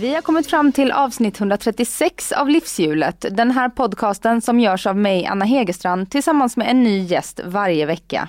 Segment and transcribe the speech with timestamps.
[0.00, 3.24] Vi har kommit fram till avsnitt 136 av Livshjulet.
[3.30, 7.86] Den här podcasten som görs av mig, Anna Hegerstrand, tillsammans med en ny gäst varje
[7.86, 8.28] vecka.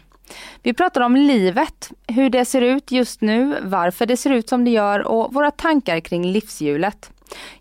[0.64, 4.66] Vi pratar om livet, hur det ser ut just nu, varför det ser ut som
[4.66, 7.12] det gör och våra tankar kring livshjulet.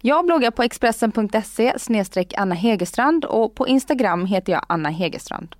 [0.01, 1.75] Jag bloggar på expressen.se
[2.37, 5.55] Anna Hegerstrand och på Instagram heter jag Anna Hegerstrand.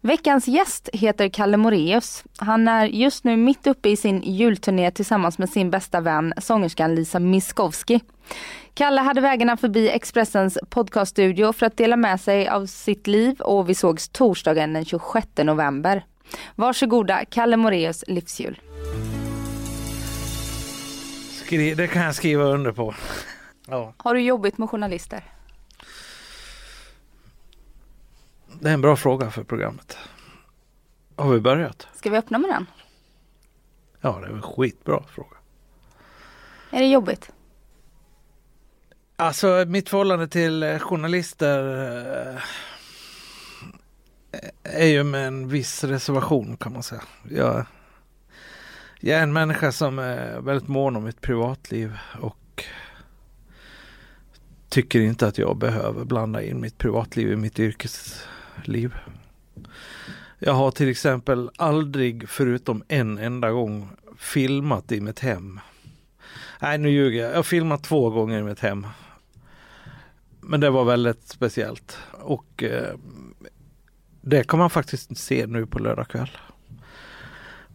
[0.00, 2.24] Veckans gäst heter Kalle Moreus.
[2.38, 6.94] Han är just nu mitt uppe i sin julturné tillsammans med sin bästa vän, sångerskan
[6.94, 8.00] Lisa Miskovsky.
[8.74, 13.68] Kalle hade vägarna förbi Expressens podcaststudio för att dela med sig av sitt liv och
[13.68, 16.04] vi sågs torsdagen den 26 november.
[16.54, 18.60] Varsågoda, Kalle Moreus livsjul.
[21.44, 22.94] Skri det kan jag skriva under på.
[23.68, 25.24] Ja, Har du jobbigt med journalister?
[28.60, 29.98] Det är en bra fråga för programmet.
[31.16, 31.88] Har vi börjat?
[31.94, 32.66] Ska vi öppna med den?
[34.00, 35.36] Ja, det är en skitbra fråga.
[36.70, 37.32] Är det jobbigt?
[39.16, 41.58] Alltså mitt förhållande till eh, journalister
[42.32, 42.42] eh,
[44.62, 47.02] är ju med en viss reservation kan man säga.
[47.30, 47.66] Jag,
[49.00, 52.64] jag är en människa som är väldigt mån om mitt privatliv och
[54.68, 57.58] tycker inte att jag behöver blanda in mitt privatliv i mitt
[58.68, 58.94] liv.
[60.38, 65.60] Jag har till exempel aldrig förutom en enda gång filmat i mitt hem.
[66.60, 67.30] Nej nu ljuger jag.
[67.30, 68.86] Jag har filmat två gånger i mitt hem.
[70.40, 71.98] Men det var väldigt speciellt.
[72.12, 72.94] Och eh,
[74.20, 76.30] det kan man faktiskt se nu på lördag kväll.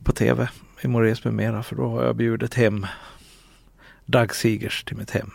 [0.03, 0.49] På tv
[0.81, 1.63] i Moraeus med mera.
[1.63, 2.85] För då har jag bjudit hem
[4.05, 5.31] Dag Sigers till mitt hem.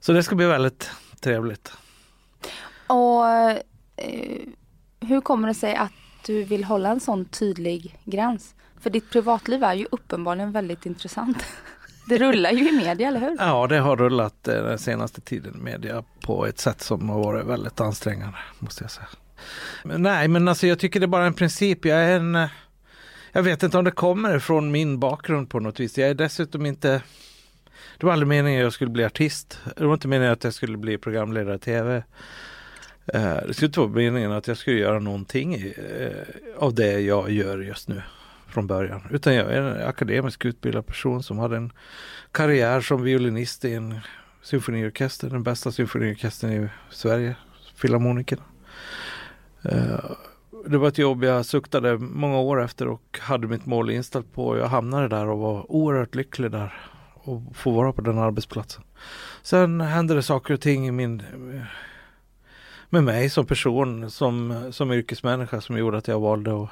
[0.00, 0.90] Så det ska bli väldigt
[1.20, 1.72] trevligt.
[2.86, 3.58] Och eh,
[3.96, 4.40] Eh,
[5.00, 5.92] hur kommer det sig att
[6.26, 8.54] du vill hålla en sån tydlig gräns?
[8.80, 11.44] För ditt privatliv är ju uppenbarligen väldigt intressant.
[12.08, 13.36] Det rullar ju i media, eller hur?
[13.38, 17.18] Ja, det har rullat eh, den senaste tiden i media på ett sätt som har
[17.18, 19.08] varit väldigt ansträngande, måste jag säga.
[19.84, 21.84] Men nej, men alltså jag tycker det är bara en princip.
[21.84, 22.34] Jag är en...
[22.34, 22.48] Eh,
[23.32, 25.98] jag vet inte om det kommer från min bakgrund på något vis.
[25.98, 27.02] Jag är dessutom inte...
[27.98, 29.58] Det var aldrig meningen att jag skulle bli artist.
[29.76, 32.02] Det var inte meningen att jag skulle bli programledare i tv.
[33.14, 36.10] Eh, Det skulle inte vara meningen att jag skulle göra någonting eh,
[36.56, 38.02] av det jag gör just nu
[38.48, 39.02] från början.
[39.10, 41.72] Utan jag är en akademisk utbildad person som hade en
[42.32, 44.00] karriär som violinist i en
[44.42, 47.36] symfoniorkester, den bästa symfoniorkestern i Sverige,
[47.76, 48.42] Filharmonikerna.
[49.62, 50.10] Eh,
[50.66, 54.58] Det var ett jobb jag suktade många år efter och hade mitt mål inställt på.
[54.58, 56.74] Jag hamnade där och var oerhört lycklig där
[57.14, 58.82] och få vara på den arbetsplatsen.
[59.42, 61.22] Sen hände det saker och ting i min
[62.90, 66.68] med mig som person, som, som yrkesmänniska som gjorde att jag valde att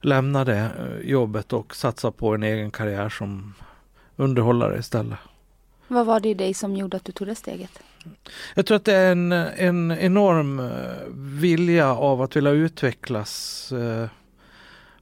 [0.00, 3.54] lämna det eh, jobbet och satsa på en egen karriär som
[4.16, 5.18] underhållare istället.
[5.88, 7.82] Vad var det i dig som gjorde att du tog det steget?
[8.54, 10.66] Jag tror att det är en, en enorm eh,
[11.14, 14.06] vilja av att vilja utvecklas, eh,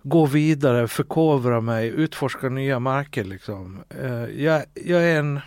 [0.02, 3.24] gå vidare, förkovra mig, utforska nya marker.
[3.24, 3.80] Liksom.
[4.02, 5.40] Eh, jag, jag är en...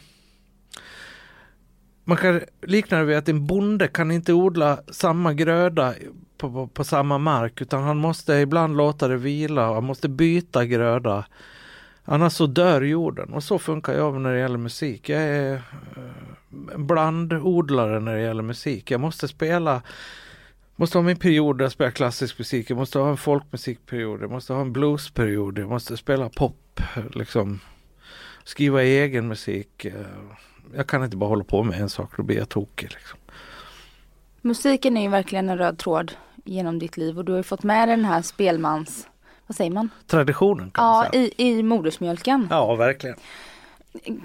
[2.03, 5.93] Man kan likna det vid att en bonde kan inte odla samma gröda
[6.37, 10.09] på, på, på samma mark utan han måste ibland låta det vila och han måste
[10.09, 11.25] byta gröda.
[12.05, 15.09] Annars så dör jorden och så funkar jag när det gäller musik.
[15.09, 18.91] Jag är eh, en blandodlare när det gäller musik.
[18.91, 19.81] Jag måste spela
[20.75, 22.69] Måste ha min period där jag spelar klassisk musik.
[22.69, 24.21] Jag måste ha en folkmusikperiod.
[24.21, 25.59] Jag måste ha en bluesperiod.
[25.59, 26.81] Jag måste spela pop.
[27.13, 27.59] Liksom
[28.43, 29.85] skriva egen musik.
[29.85, 29.93] Eh.
[30.75, 32.11] Jag kan inte bara hålla på med en sak.
[32.17, 32.91] Då blir jag tokig.
[32.91, 33.19] Liksom.
[34.41, 36.11] Musiken är ju verkligen en röd tråd
[36.45, 39.07] genom ditt liv och du har ju fått med den här spelmans,
[39.47, 39.89] vad säger man?
[40.07, 41.23] Traditionen kan man Ja, säga.
[41.37, 42.47] i, i modersmjölken.
[42.51, 43.15] Ja, verkligen.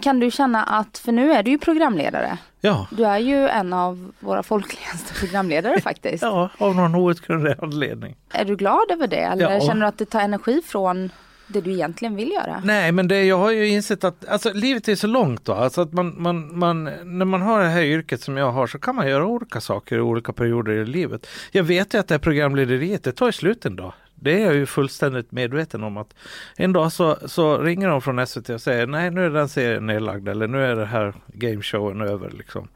[0.03, 2.39] Kan du känna att, för nu är du ju programledare.
[2.61, 2.87] Ja.
[2.91, 6.23] Du är ju en av våra folkligaste programledare faktiskt.
[6.23, 8.17] ja, av någon outgrundlig anledning.
[8.31, 9.61] Är du glad över det eller Ja.
[9.61, 11.11] känner du att det tar energi från
[11.49, 12.63] det du egentligen vill göra?
[12.65, 15.53] Nej, men det, jag har ju insett att alltså, livet är så långt då.
[15.53, 18.79] Alltså att man, man, man, när man har det här yrket som jag har så
[18.79, 21.27] kan man göra olika saker i olika perioder i livet.
[21.53, 23.93] Jag vet ju att det här programlederiet, det tar ju slut en dag.
[24.15, 26.15] Det är jag ju fullständigt medveten om att
[26.57, 29.87] en dag så, så ringer de från SVT och säger nej nu är den serien
[29.87, 32.69] nedlagd eller nu är det här gameshowen över liksom.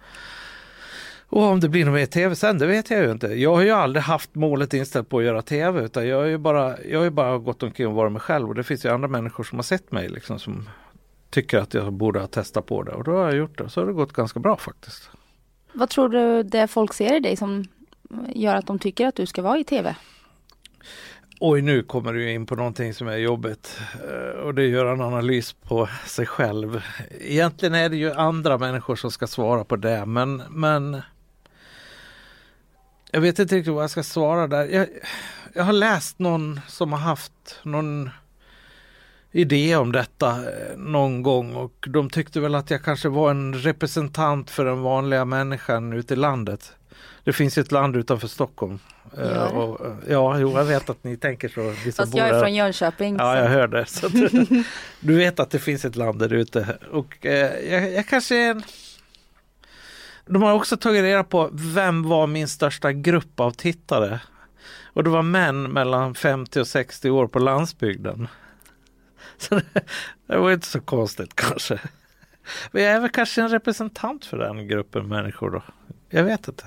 [1.32, 3.26] Och om det blir något mer tv sen, det vet jag ju inte.
[3.26, 6.38] Jag har ju aldrig haft målet inställt på att göra tv utan jag har ju
[6.38, 9.08] bara, jag har bara gått omkring och varit mig själv och det finns ju andra
[9.08, 10.68] människor som har sett mig liksom som
[11.30, 13.68] tycker att jag borde ha testat på det och då har jag gjort det.
[13.68, 15.10] Så har det gått ganska bra faktiskt.
[15.72, 17.64] Vad tror du det folk ser i dig som
[18.34, 19.96] gör att de tycker att du ska vara i tv?
[21.40, 24.72] Oj, nu kommer du in på någonting som är jobbigt eh, och det är att
[24.72, 26.82] göra en analys på sig själv.
[27.20, 31.02] Egentligen är det ju andra människor som ska svara på det, men, men
[33.14, 34.64] jag vet inte riktigt vad jag ska svara där.
[34.64, 34.88] Jag,
[35.52, 38.10] jag har läst någon som har haft någon
[39.32, 43.54] idé om detta eh, någon gång och de tyckte väl att jag kanske var en
[43.54, 46.72] representant för den vanliga människan ute i landet.
[47.24, 48.78] Det finns ju ett land utanför Stockholm.
[49.18, 49.46] Eh, det?
[49.46, 51.54] och, eh, ja, jo, jag vet att ni tänker så.
[51.54, 53.16] som Fast jag är från Jönköping.
[53.16, 53.86] Ja, jag hör det.
[55.00, 56.78] Du vet att det finns ett land där ute.
[56.90, 58.62] Och eh, jag, jag kanske är en...
[60.26, 64.20] De har också tagit reda på vem var min största grupp av tittare.
[64.84, 68.28] Och det var män mellan 50 och 60 år på landsbygden.
[69.38, 69.64] Så det,
[70.26, 71.80] det var inte så konstigt kanske.
[72.70, 75.62] Men jag är väl kanske en representant för den gruppen människor då.
[76.08, 76.64] Jag vet inte.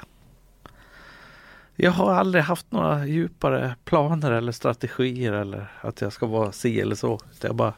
[1.75, 6.79] Jag har aldrig haft några djupare planer eller strategier eller att jag ska vara si
[6.79, 7.19] eller så.
[7.41, 7.73] Jag bara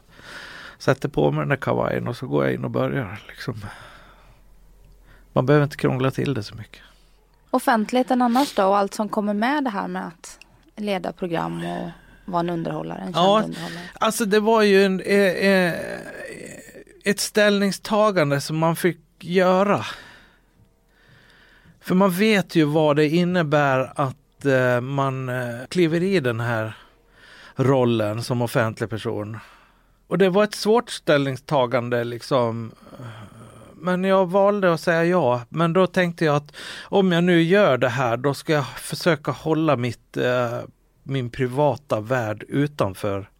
[0.78, 3.22] sätter på mig den där kavajen och så går jag in och börjar.
[3.28, 3.54] Liksom.
[5.38, 6.82] Man behöver inte krångla till det så mycket.
[7.50, 10.38] Offentligheten annars då och allt som kommer med det här med att
[10.76, 11.90] leda program och
[12.24, 13.42] vara en underhållare, en Ja.
[13.44, 13.82] underhållare.
[14.00, 15.74] Alltså det var ju en, eh, eh,
[17.04, 19.84] ett ställningstagande som man fick göra.
[21.80, 26.76] För man vet ju vad det innebär att eh, man eh, kliver i den här
[27.56, 29.38] rollen som offentlig person.
[30.06, 32.72] Och det var ett svårt ställningstagande liksom.
[33.80, 35.42] Men jag valde att säga ja.
[35.48, 39.30] Men då tänkte jag att om jag nu gör det här då ska jag försöka
[39.30, 40.58] hålla mitt, eh,
[41.02, 43.30] min privata värld utanför.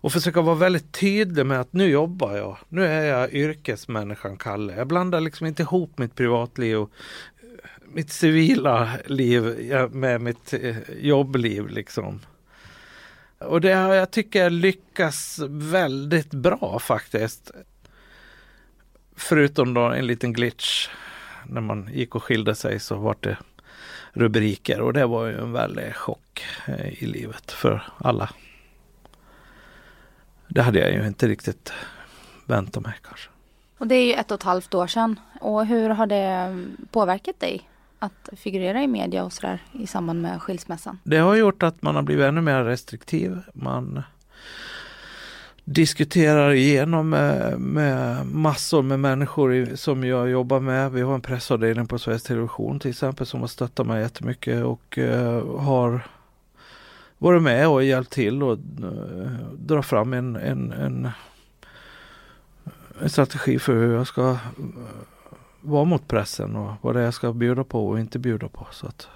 [0.00, 2.56] Och försöka vara väldigt tydlig med att nu jobbar jag.
[2.68, 4.76] Nu är jag yrkesmänniskan Kalle.
[4.76, 6.90] Jag blandar liksom inte ihop mitt privatliv och
[7.42, 9.42] eh, mitt civila liv
[9.90, 12.20] med mitt eh, jobbliv liksom.
[13.38, 17.50] Och det har jag tycker lyckas väldigt bra faktiskt.
[19.18, 20.88] Förutom då en liten glitch.
[21.46, 23.36] När man gick och skilde sig så var det
[24.12, 28.30] rubriker och det var ju en väldig chock eh, i livet för alla.
[30.48, 31.72] Det hade jag ju inte riktigt
[32.46, 33.30] väntat mig kanske.
[33.78, 35.20] Och det är ju ett och ett halvt år sedan.
[35.40, 36.56] Och hur har det
[36.90, 37.68] påverkat dig
[37.98, 40.98] att figurera i media och sådär i samband med skilsmässan?
[41.04, 43.38] Det har gjort att man har blivit ännu mer restriktiv.
[43.54, 44.02] Man
[45.72, 50.92] diskuterar igenom med, med massor med människor i, som jag jobbar med.
[50.92, 54.98] Vi har en pressavdelning på Sveriges Television till exempel som har stöttat mig jättemycket och
[54.98, 56.06] uh, har
[57.18, 61.08] varit med och hjälpt till och eh, uh, dra fram en, en, en,
[63.00, 64.36] en strategi för hur jag ska eh,
[65.60, 68.66] vara mot pressen och vad det är jag ska bjuda på och inte bjuda på.
[68.70, 69.08] Så att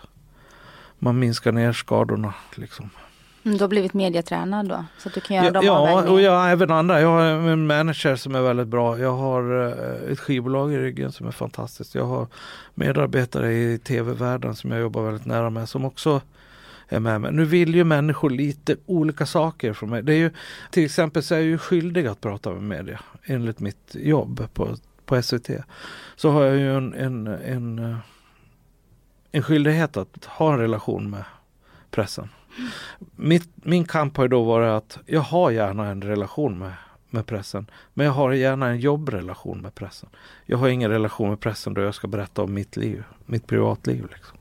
[0.98, 2.34] man minskar ner skadorna.
[2.54, 2.90] Liksom.
[3.44, 6.20] Mm, Du har blivit medietränad då, så att du kan göra Ja, de ja och
[6.20, 7.00] jag även andra.
[7.00, 8.98] Jag har en manager som är väldigt bra.
[8.98, 11.94] Jag har eh, ett skivbolag i ryggen som är fantastiskt.
[11.94, 12.26] Jag har
[12.74, 16.20] medarbetare i tv-världen som jag jobbar väldigt nära med som också
[16.88, 17.32] är med mig.
[17.32, 20.02] Nu vill ju människor lite olika saker från mig.
[20.02, 20.30] Det är ju,
[20.70, 24.76] till exempel så är jag ju skyldig att prata med media enligt mitt jobb på,
[25.06, 25.50] på SVT.
[26.16, 27.96] Så har jag ju en, en, en, eh,
[29.32, 31.24] en skyldighet att ha en relation med
[31.90, 32.28] pressen.
[33.16, 36.72] Mitt, min kamp har ju då varit att jag har gärna en relation med,
[37.10, 37.66] med pressen.
[37.94, 40.08] Men jag har gärna en jobbrelation med pressen.
[40.46, 44.06] Jag har ingen relation med pressen då jag ska berätta om mitt liv, mitt privatliv.
[44.12, 44.38] Liksom.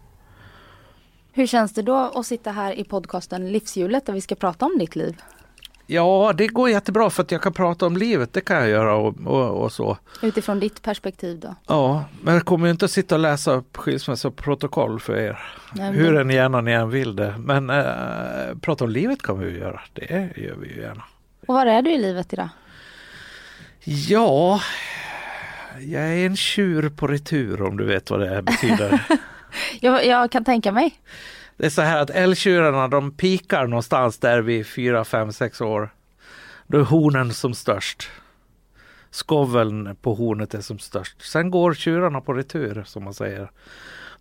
[1.31, 4.77] Hur känns det då att sitta här i podcasten Livshjulet där vi ska prata om
[4.77, 5.21] ditt liv?
[5.87, 8.33] Ja, det går jättebra för att jag kan prata om livet.
[8.33, 9.97] Det kan jag göra och, och, och så.
[10.21, 11.55] Utifrån ditt perspektiv då?
[11.67, 15.39] Ja, men jag kommer ju inte att sitta och läsa upp skilsmässoprotokoll för er.
[15.73, 17.35] Nej, Hur än gärna ni än vill det.
[17.37, 17.85] Men äh,
[18.61, 19.81] prata om livet kan vi ju göra.
[19.93, 21.03] Det gör vi ju gärna.
[21.47, 22.49] Och var är du i livet idag?
[23.83, 24.61] Ja,
[25.79, 29.05] jag är en tjur på retur om du vet vad det betyder.
[29.79, 30.99] Jag, jag kan tänka mig.
[31.61, 35.89] Det är så här att älgtjurarna de pikar någonstans där vid 4, 5, 6 år.
[36.67, 38.09] Då är hornen som störst.
[39.09, 41.21] Skoveln på hornet är som störst.
[41.21, 43.51] Sen går tjurarna på retur som man säger.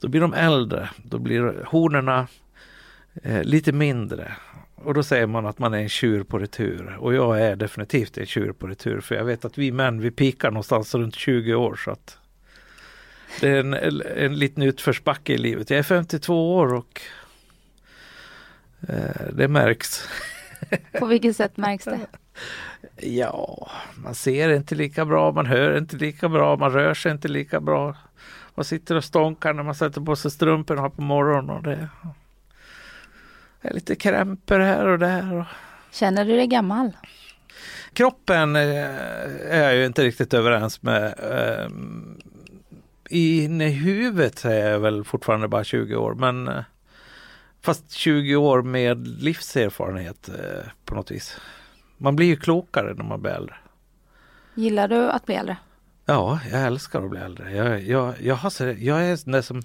[0.01, 0.91] Då blir de äldre.
[0.97, 2.27] Då blir hornerna
[3.23, 4.33] eh, lite mindre.
[4.75, 6.97] Och då säger man att man är en tjur på retur.
[6.99, 9.01] Och jag är definitivt en tjur på retur.
[9.01, 11.81] För jag vet att vi män vi pikar någonstans runt 20 år.
[11.85, 12.19] Så att
[13.41, 13.75] det är en,
[14.17, 15.71] en liten utförsbacke i livet.
[15.71, 17.03] Jag är 52 år och
[19.33, 20.09] det märks.
[20.99, 22.01] På vilket sätt märks det?
[22.97, 23.71] Ja,
[24.05, 27.61] man ser inte lika bra, man hör inte lika bra, man rör sig inte lika
[27.61, 27.97] bra.
[28.55, 31.51] Man sitter och stånkar när man sätter på sig strumporna på morgonen.
[31.51, 31.89] Och det
[33.61, 35.47] är lite krämpor här och där.
[35.91, 36.97] Känner du dig gammal?
[37.93, 38.63] Kroppen eh,
[39.49, 41.15] är jag ju inte riktigt överens med.
[41.19, 41.71] Eh,
[43.13, 46.63] Inne i huvudet är jag väl fortfarande bara 20 år men eh,
[47.61, 50.35] fast 20 år med livserfarenhet eh,
[50.85, 51.37] på något vis.
[51.99, 53.55] Man blir ju klokare när man blir äldre.
[54.55, 55.57] Gillar du att bli äldre?
[56.07, 57.53] Ja, jag älskar att bli äldre.
[57.53, 59.63] Jag, jag, jag, har, jag är som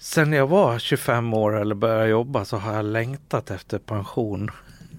[0.00, 4.50] Sen jag var 25 år eller började jobba så har jag längtat efter pension.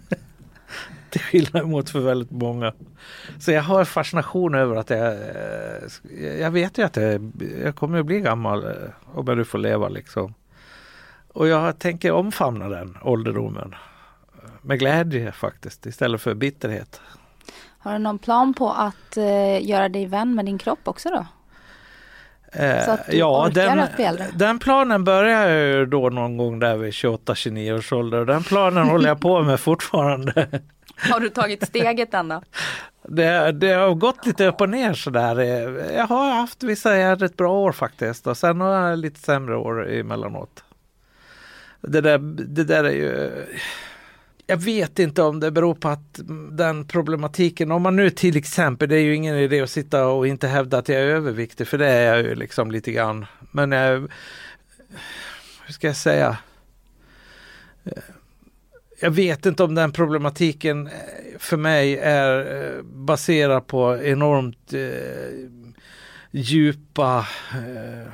[1.10, 2.74] Till skillnad mot för väldigt många.
[3.40, 7.32] Så jag har fascination över att jag eh, Jag vet ju att jag,
[7.64, 8.72] jag kommer att bli gammal eh,
[9.06, 10.34] om jag nu får leva liksom.
[11.34, 13.76] Och jag tänker omfamna den ålderdomen.
[14.62, 17.02] Med glädje faktiskt istället för bitterhet.
[17.78, 21.26] Har du någon plan på att eh, göra dig vän med din kropp också då?
[22.62, 24.28] Eh, Så att du orkar den, att bli äldre?
[24.34, 28.20] den planen började jag ju då någon gång där vid 28-29 års ålder.
[28.20, 30.48] och Den planen håller jag på med fortfarande.
[31.12, 32.42] Har du tagit steget än då?
[33.04, 35.40] Det, det har gått lite upp och ner sådär.
[35.96, 39.92] Jag har haft vissa jävligt bra år faktiskt och sen har jag lite sämre år
[39.92, 40.64] emellanåt.
[41.82, 43.32] Det där, det där är ju
[44.52, 46.20] jag vet inte om det beror på att
[46.52, 50.28] den problematiken, om man nu till exempel, det är ju ingen idé att sitta och
[50.28, 53.26] inte hävda att jag är överviktig, för det är jag ju liksom lite grann.
[53.52, 54.00] Men jag,
[55.66, 56.38] hur ska jag säga?
[59.00, 60.90] Jag vet inte om den problematiken
[61.40, 65.50] för mig är eh, baserad på enormt eh,
[66.32, 68.14] djupa eh,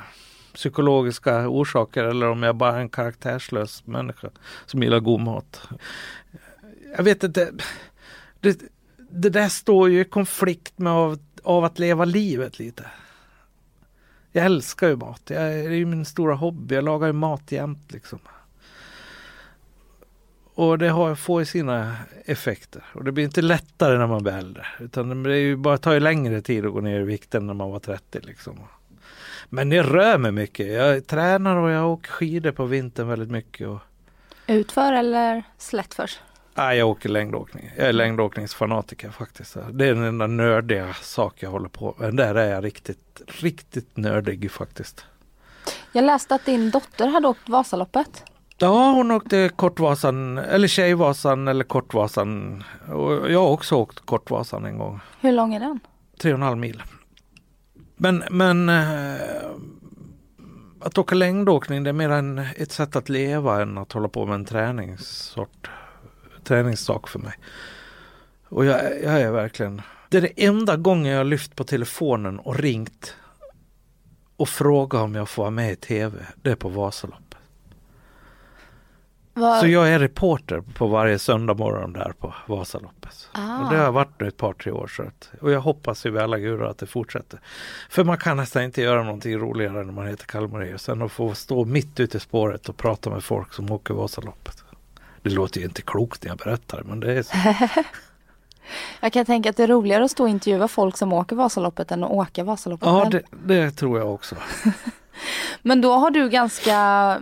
[0.58, 4.30] psykologiska orsaker eller om jag bara är en karaktärslös människa
[4.66, 5.68] som gillar god mat.
[6.96, 7.52] Jag vet inte.
[8.40, 8.60] Det,
[9.10, 12.84] det där står ju i konflikt med av, av att leva livet lite.
[14.32, 15.22] Jag älskar ju mat.
[15.24, 16.74] Jag, det är ju min stora hobby.
[16.74, 18.18] Jag lagar ju mat jämt liksom.
[20.54, 22.84] Och det har, får ju sina effekter.
[22.94, 24.66] Och det blir inte lättare när man blir äldre.
[24.80, 27.70] Utan det är ju tar ju längre tid att gå ner i vikten när man
[27.70, 28.58] var 30 liksom.
[29.48, 30.72] Men jag rör mig mycket.
[30.72, 33.68] Jag tränar och jag åker skidor på vintern väldigt mycket.
[33.68, 33.78] Och,
[34.46, 36.18] Utför eller slättförs?
[36.54, 37.70] nej, jag åker längdåkning.
[37.76, 39.56] Jag är längdåkningsfanatiker faktiskt.
[39.72, 42.14] Det är den enda nördiga sak jag håller på med.
[42.16, 45.04] Där är jag riktigt, riktigt nördig faktiskt.
[45.92, 48.24] Jag läste att din dotter hade åkt Vasaloppet.
[48.58, 52.64] Ja, hon åkte Kortvasan, eller Tjejvasan eller Kortvasan.
[53.28, 55.00] Jag har också åkt Kortvasan en gång.
[55.20, 55.80] Hur lång är den?
[56.20, 56.82] Tre och en halv mil.
[58.00, 59.16] Men, men eh,
[60.80, 64.26] att åka längdåkning det är mer en, ett sätt att leva än att hålla på
[64.26, 65.70] med en träningssort,
[66.44, 67.34] träningssak för mig.
[68.48, 72.38] Och jag, jag är verkligen, det är det enda gången jag har lyft på telefonen
[72.38, 73.16] och ringt
[74.36, 76.26] och frågat om jag får vara med i tv.
[76.42, 77.27] Det är på Vasaloppet.
[79.38, 83.28] Vad- Så jag är reporter på varje söndag morgon där på Vasaloppet.
[83.32, 83.58] Ah.
[83.64, 86.10] Och det har varit nu ett par tre år så att, och jag hoppas ju
[86.10, 87.40] vid alla gudar att det fortsätter.
[87.90, 91.34] För man kan nästan inte göra någonting roligare när man heter Kalmareus än att få
[91.34, 94.64] stå mitt ute i spåret och prata med folk som åker Vasaloppet.
[95.22, 97.36] Det låter ju inte klokt när jag berättar men det är så.
[99.00, 101.92] Jag kan tänka att det är roligare att stå och intervjua folk som åker Vasaloppet
[101.92, 104.36] än att åka Vasaloppet Ja det, det tror jag också.
[105.62, 106.76] Men då har du ganska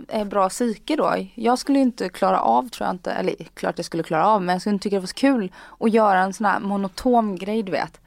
[0.07, 1.27] eh, bra psyke då.
[1.35, 4.53] Jag skulle inte klara av, tror jag inte, eller klart jag skulle klara av, men
[4.53, 7.63] jag skulle inte tycka det var så kul att göra en sån här monotom grej,
[7.63, 8.01] du vet.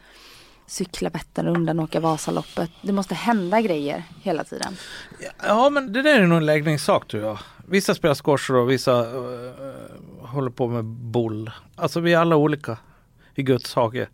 [0.66, 2.70] Cykla Vätternrundan, åka Vasaloppet.
[2.82, 4.76] Det måste hända grejer hela tiden.
[5.42, 7.38] Ja men det där är nog en läggningssak tror jag.
[7.66, 11.50] Vissa spelar squash och vissa eh, håller på med boll.
[11.76, 12.78] Alltså vi är alla olika
[13.34, 14.08] i Guds hage.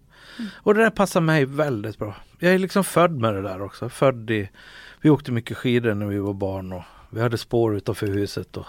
[0.55, 2.15] Och det där passar mig väldigt bra.
[2.39, 3.89] Jag är liksom född med det där också.
[3.89, 4.51] Född i,
[5.01, 8.57] vi åkte mycket skidor när vi var barn och vi hade spår utanför huset.
[8.57, 8.67] Och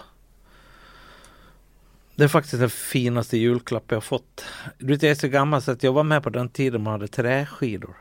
[2.16, 4.44] det är faktiskt den finaste julklapp jag fått.
[4.78, 6.92] Du vet jag är så gammal så att jag var med på den tiden man
[6.92, 7.96] hade träskidor.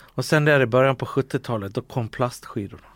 [0.00, 2.86] Och sen där i början på 70-talet då kom plastskidorna.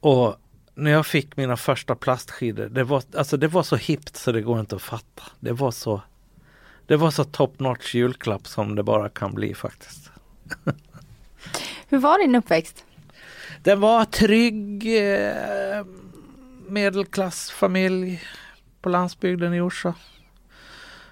[0.00, 0.36] Och
[0.74, 4.42] när jag fick mina första plastskidor, det var, alltså det var så hippt så det
[4.42, 5.22] går inte att fatta.
[5.40, 6.02] Det var så
[6.86, 10.10] det var så top notch julklapp som det bara kan bli faktiskt.
[11.88, 12.84] Hur var din uppväxt?
[13.62, 15.84] Det var trygg eh,
[16.68, 18.22] medelklassfamilj.
[18.80, 19.94] på landsbygden i Orsa.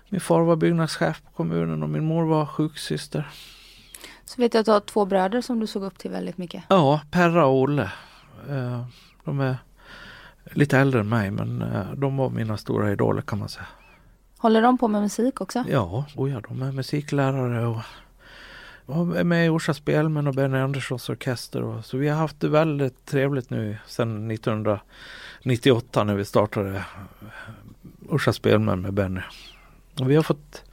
[0.08, 3.28] Min far var byggnadschef på kommunen och min mor var sjuksyster.
[4.24, 6.64] Så vet jag att du har två bröder som du såg upp till väldigt mycket.
[6.68, 7.90] Ja, Perra och Olle.
[8.48, 8.84] Eh,
[9.24, 9.56] De är
[10.52, 13.66] lite äldre än mig men eh, de var mina stora idoler kan man säga.
[14.38, 15.64] Håller de på med musik också?
[15.68, 17.78] Ja, oh ja de är musiklärare och,
[18.86, 21.62] var är med i Orsa Spelmän och Benny Anderssons orkester.
[21.62, 26.84] Och, så vi har haft det väldigt trevligt nu sedan 1998 när vi startade
[28.08, 29.20] Orsa Spelmän med Benny.
[30.00, 30.64] Och vi har fått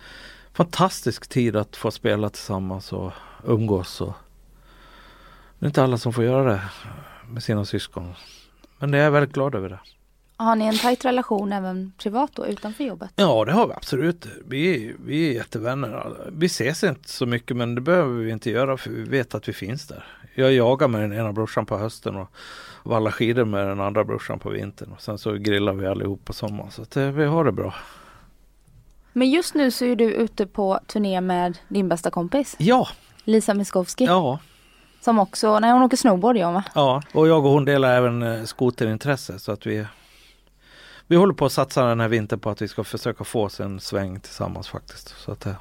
[0.54, 3.12] fantastisk tid att få spela tillsammans och
[3.44, 4.02] umgås.
[4.02, 4.14] Och
[5.60, 6.62] det är inte alla som får göra det
[7.28, 8.14] med sina syskon.
[8.80, 9.80] Men jag är väldigt glad över det.
[10.42, 13.10] Har ni en tajt relation även privat då utanför jobbet?
[13.16, 14.26] Ja det har vi absolut.
[14.48, 16.16] Vi, vi är jättevänner.
[16.32, 19.48] Vi ses inte så mycket men det behöver vi inte göra för vi vet att
[19.50, 20.06] vi finns där.
[20.36, 22.28] Jag jagar med den ena brorsan på hösten och
[22.84, 24.92] vallar skidor med den andra brorsan på vintern.
[24.92, 26.72] Och sen så grillar vi allihop på sommaren.
[26.72, 27.74] Så att, eh, vi har det bra.
[29.14, 32.88] Men just nu så är du ute på turné med din bästa kompis Ja,
[33.24, 34.06] Lisa Miskovsky.
[34.06, 34.40] ja,
[35.02, 36.64] Som också, nej hon åker snowboard jag med.
[36.76, 37.02] ja.
[37.14, 39.86] Och jag och hon delar även eh, skoterintresse så att vi
[41.10, 43.60] vi håller på att satsa den här vintern på att vi ska försöka få oss
[43.60, 45.16] en sväng tillsammans faktiskt.
[45.18, 45.54] Så att eh,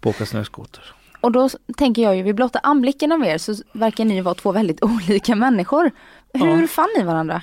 [0.00, 0.84] på åka snöskoter.
[1.20, 4.52] Och då tänker jag ju, vid blotta anblicken av er så verkar ni vara två
[4.52, 5.90] väldigt olika människor.
[6.32, 6.66] Hur Ja.
[6.66, 7.42] fann ni varandra?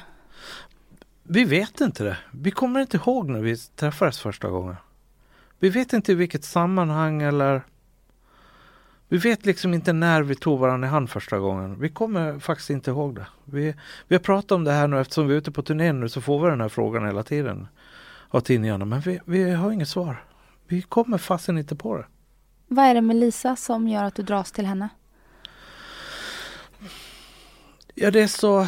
[1.24, 2.18] Vi vet inte det.
[2.32, 4.76] Vi kommer inte ihåg när vi träffades första gången.
[5.60, 7.62] Vi vet inte i vilket sammanhang eller
[9.12, 11.80] vi vet liksom inte när vi tog varandra i hand första gången.
[11.80, 13.28] Vi kommer faktiskt inte ihåg det.
[13.46, 13.76] Vi,
[14.08, 16.22] vi har pratat om det här nu eftersom vi är ute på turné nu så
[16.22, 17.68] får vi den här frågan hela tiden
[18.30, 18.86] av tidningarna.
[18.86, 20.24] Men vi, vi har inget svar.
[20.68, 22.06] Vi kommer fasen inte på det.
[22.68, 24.90] Vad är det med Lisa som gör att du dras till henne?
[27.96, 28.68] Ja, det är så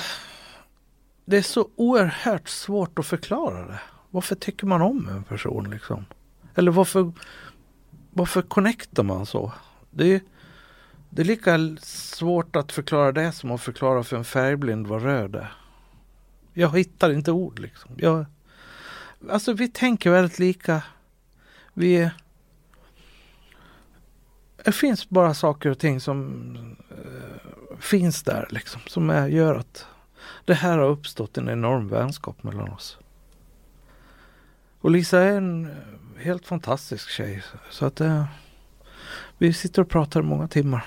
[1.26, 3.80] Det är så oerhört svårt att förklara det.
[4.10, 6.06] Varför tycker man om en person liksom?
[6.56, 7.12] Eller varför
[8.12, 9.52] Varför connectar man så?
[9.94, 10.22] Det är,
[11.10, 15.36] det är lika svårt att förklara det som att förklara för en färgblind vad röd
[15.36, 15.54] är.
[16.54, 17.92] Jag hittar inte ord liksom.
[17.98, 18.26] Jag,
[19.30, 20.84] alltså vi tänker väldigt lika.
[21.74, 22.12] Vi
[24.66, 28.82] Det finns bara saker och ting som äh, finns där liksom.
[28.88, 29.86] Som är, gör att
[30.46, 32.98] det här har uppstått en enorm vänskap mellan oss.
[34.80, 35.76] Och Lisa är en
[36.18, 37.44] helt fantastisk tjej.
[37.70, 38.26] Så att äh,
[39.44, 40.86] vi sitter och pratar många timmar.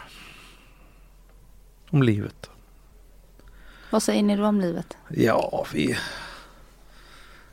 [1.91, 2.51] Om livet.
[3.91, 4.97] Vad säger ni då om livet?
[5.09, 5.97] Ja, vi,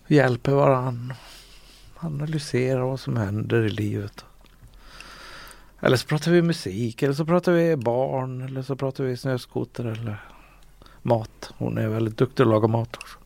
[0.08, 1.14] vi hjälper varann.
[1.96, 4.26] Analyserar vad som händer i livet.
[5.80, 9.86] Eller så pratar vi musik, eller så pratar vi barn, eller så pratar vi snöskoter
[9.86, 10.26] eller
[11.02, 11.54] mat.
[11.58, 13.18] Hon är väldigt duktig att laga mat också.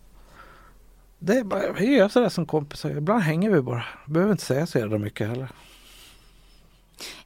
[1.20, 2.90] Det är bara, vi gör sådär som kompisar.
[2.90, 3.86] Ibland hänger vi bara.
[4.06, 5.50] Behöver inte säga så jävla mycket heller.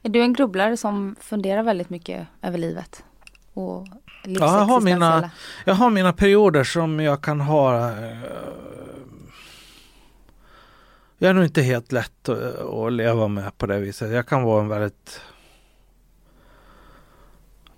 [0.02, 3.04] Är du en grubblare som funderar väldigt mycket över livet?
[3.54, 3.86] Och
[4.24, 5.30] jag har mina-?
[5.64, 7.90] Jag har mina perioder som jag kan ha.
[7.90, 8.18] eh,
[11.18, 14.12] Jag är nog inte helt lätt att, att leva med på det viset.
[14.12, 15.20] Jag kan vara en väldigt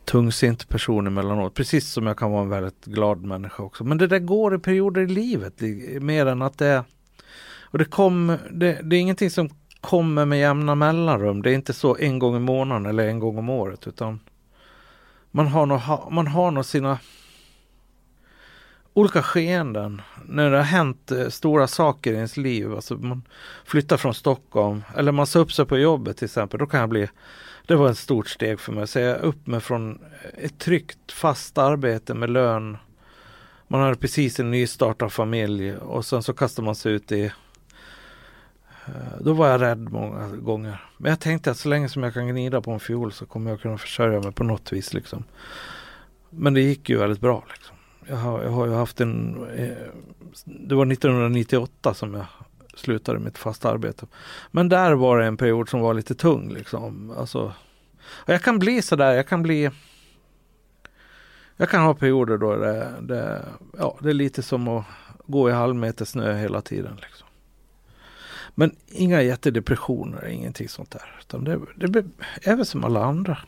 [0.04, 1.54] tungsint person emellanåt.
[1.54, 3.84] Precis som jag kan vara en väldigt glad människa också.
[3.84, 5.60] Men det där går i perioder i livet.
[5.60, 6.82] li- Mer än att det är...
[7.62, 9.48] Och det, kom, det, det är ingenting som
[9.84, 11.42] kommer med jämna mellanrum.
[11.42, 13.86] Det är inte så en gång i månaden eller en gång om året.
[13.86, 14.20] Utan
[15.30, 16.98] man har nog, man har nog sina
[18.94, 20.02] olika skeenden.
[20.24, 22.74] När det har hänt eh, stora saker i ens liv.
[22.74, 23.22] Alltså man
[23.64, 26.60] flyttar från Stockholm eller man sa upp sig på jobbet till exempel.
[26.60, 27.08] Då kan jag bli
[27.66, 29.98] det var ett stort steg för mig att säga upp mig från
[30.38, 32.76] ett tryggt fast arbete med lön.
[33.68, 37.32] Man hade precis en nystartad familj och sen så kastar man sig ut i
[38.86, 40.84] Eh, då var jag rädd många gånger.
[40.98, 43.50] Men jag tänkte att så länge som jag kan gnida på en fiol så kommer
[43.50, 44.94] jag kunna försörja mig på något vis.
[44.94, 45.24] Liksom.
[46.30, 47.44] Men det gick ju väldigt bra.
[47.52, 47.76] Liksom.
[48.06, 49.44] Jag, har, jag har ju haft en...
[49.56, 49.76] Eh,
[50.44, 52.26] det var 1998 som jag
[52.76, 54.06] slutade mitt fasta arbete.
[54.50, 56.52] Men där var det en period som var lite tung.
[56.52, 57.14] Liksom.
[57.18, 57.52] Alltså,
[58.06, 59.70] och jag kan bli sådär, jag kan bli...
[61.56, 63.44] Jag kan ha perioder då det, det,
[63.78, 64.84] ja, det är lite som att
[65.26, 66.96] gå i halvmeter snö hela tiden.
[67.02, 67.23] Liksom.
[68.54, 71.16] Men inga jättedepressioner, ingenting sånt där.
[71.20, 72.04] Utan det, det
[72.42, 73.38] är väl som alla andra.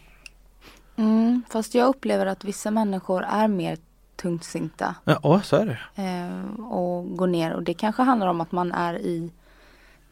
[0.96, 3.78] Mm, fast jag upplever att vissa människor är mer
[4.16, 6.02] tungsinta Ja, så är det.
[6.02, 9.30] eh, och går ner och det kanske handlar om att man är i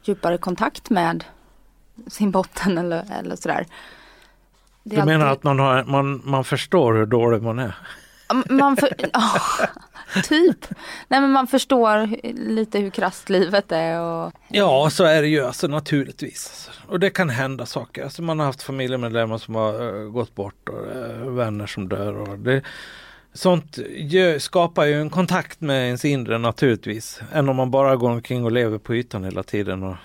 [0.03, 1.23] djupare kontakt med
[2.07, 3.65] sin botten eller, eller sådär.
[4.83, 7.75] Det Du menar alltid- att man, har, man, man förstår hur dålig man är?
[8.49, 9.31] Man för, ja,
[10.23, 10.65] typ.
[11.07, 15.45] Nej men man förstår lite hur krasst livet är och Ja, så är det ju
[15.45, 16.69] alltså naturligtvis.
[16.87, 18.03] Och det kan hända saker.
[18.03, 22.13] Alltså, man har haft familjemedlemmar som har uh, gått bort och uh, vänner som dör.
[22.13, 22.61] Och det,
[23.33, 27.21] sånt gör, skapar ju en kontakt med ens inre naturligtvis.
[27.33, 29.95] Än om man bara går omkring och lever på ytan hela tiden och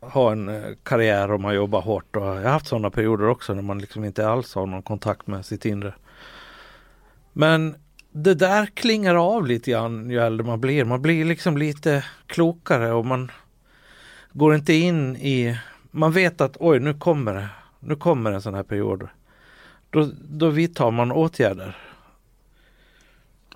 [0.00, 2.16] har en eh, karriär och man jobbar hårt.
[2.16, 5.26] Och jag har haft sådana perioder också när man liksom inte alls har någon kontakt
[5.26, 5.94] med sitt inre.
[7.32, 7.74] Men
[8.10, 10.84] det där klingar av lite grann ju äldre man blir.
[10.84, 13.30] Man blir liksom lite klokare och man
[14.32, 15.58] går inte in i...
[15.90, 17.48] Man vet att oj, nu kommer det.
[17.80, 19.08] Nu kommer en sån här period.
[19.90, 21.76] Då, då vidtar man åtgärder.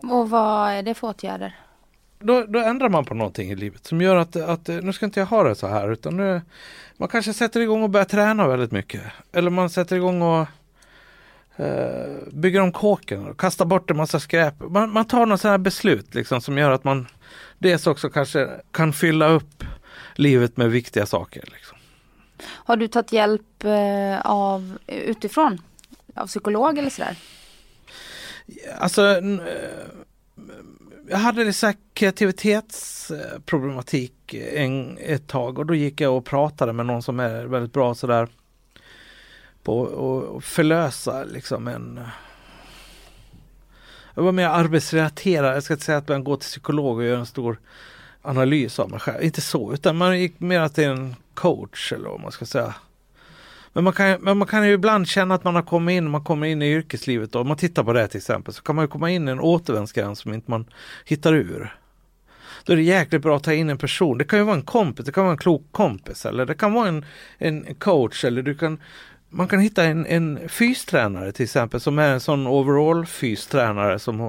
[0.02, 1.56] Och vad är det för åtgärder?
[2.18, 5.06] Då, då ändrar man på någonting i livet som gör att, att eh, nu ska
[5.06, 6.40] inte jag ha det så här utan nu
[6.96, 9.02] man kanske sätter igång och börjar träna väldigt mycket.
[9.32, 10.46] Eller man sätter igång och
[11.56, 14.54] eh, bygger om kåken och kastar bort en massa skräp.
[14.60, 17.06] Man, man tar något sådana här beslut liksom som gör att man
[17.58, 19.64] dels också kanske kan fylla upp
[20.14, 21.44] livet med viktiga saker.
[21.52, 21.78] Liksom.
[22.44, 25.58] Har du tagit hjälp eh, av utifrån?
[26.14, 27.16] Av psykolog eller sådär?
[28.78, 29.38] Alltså, eh,
[31.08, 36.86] jag hade så här kreativitetsproblematik en, ett tag och då gick jag och pratade med
[36.86, 38.28] någon som är väldigt bra sådär
[39.62, 39.86] på
[40.36, 42.00] att- förlösa liksom en
[44.14, 47.18] jag var mer arbetsrelaterad, jag ska inte säga att man går till psykolog och gör
[47.18, 47.58] en stor
[48.22, 52.20] analys av mig själv, inte så, utan man gick mer till en coach eller vad
[52.20, 52.74] man ska säga.
[53.72, 56.24] Men man, kan, men man kan ju ibland känna att man har kommit in, man
[56.24, 58.84] kommer in i yrkeslivet och om man tittar på det till exempel så kan man
[58.84, 60.66] ju komma in i en återvändsgränd som inte man
[61.04, 61.76] hittar ur.
[62.64, 64.18] Då är det jäkligt bra att ta in en person.
[64.18, 66.72] Det kan ju vara en kompis, det kan vara en klok kompis eller det kan
[66.72, 67.04] vara en,
[67.38, 68.78] en coach eller du kan
[69.34, 74.20] man kan hitta en, en fystränare till exempel som är en sån overall fystränare som
[74.20, 74.28] eh,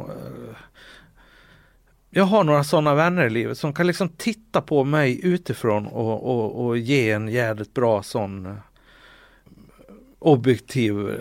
[2.10, 6.24] jag har några sådana vänner i livet som kan liksom titta på mig utifrån och,
[6.24, 8.56] och, och ge en jävligt bra sån eh,
[10.20, 11.16] objektiv eh,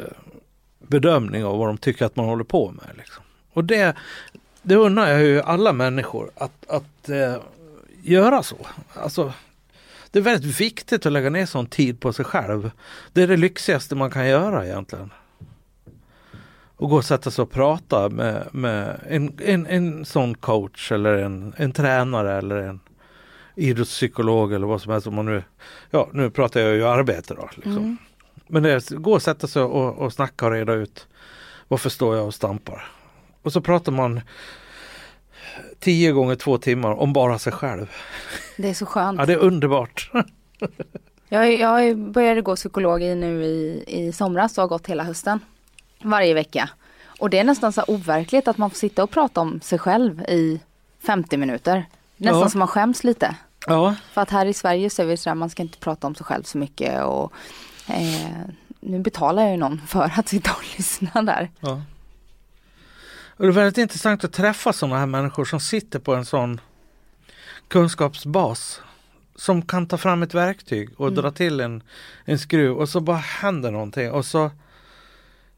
[0.78, 2.96] bedömning av vad de tycker att man håller på med.
[2.96, 3.24] Liksom.
[3.52, 3.96] Och det,
[4.62, 7.36] det undrar jag ju alla människor att, att eh,
[8.02, 8.56] göra så.
[8.94, 9.32] Alltså,
[10.12, 12.70] det är väldigt viktigt att lägga ner sån tid på sig själv.
[13.12, 15.10] Det är det lyxigaste man kan göra egentligen.
[16.76, 21.12] Och gå och sätta sig och prata med, med en, en, en sån coach eller
[21.12, 22.80] en, en tränare eller en
[23.54, 25.06] idrottspsykolog eller vad som helst.
[25.06, 25.42] Om man nu,
[25.90, 27.50] ja, nu pratar jag ju arbete då.
[27.54, 27.76] Liksom.
[27.76, 27.96] Mm.
[28.46, 31.06] Men det är, gå och sätta sig och, och snacka och reda ut
[31.68, 32.90] varför står jag och stampar.
[33.42, 34.20] Och så pratar man
[35.82, 37.90] tio gånger två timmar om bara sig själv.
[38.56, 39.18] Det är så skönt.
[39.20, 40.10] Ja, det är underbart.
[41.28, 45.40] Jag, jag började gå psykolog i nu i, i somras och har gått hela hösten.
[46.02, 46.70] Varje vecka.
[47.18, 50.20] Och det är nästan så overkligt att man får sitta och prata om sig själv
[50.22, 50.60] i
[51.06, 51.84] 50 minuter.
[52.16, 52.48] Nästan Ja.
[52.48, 53.36] som man skäms lite.
[53.66, 56.14] Ja, För att här i Sverige så är vi sådär, man ska inte prata om
[56.14, 57.32] sig själv så mycket och
[57.88, 58.30] eh,
[58.80, 61.50] nu betalar jag ju någon för att sitta och lyssna där.
[61.60, 61.82] ja.
[63.42, 66.60] Och det är väldigt intressant att träffa sådana här människor som sitter på en sån
[67.68, 68.80] kunskapsbas.
[69.34, 71.20] Som kan ta fram ett verktyg och Mm.
[71.22, 71.82] dra till en,
[72.24, 74.50] en skruv och så bara händer någonting och så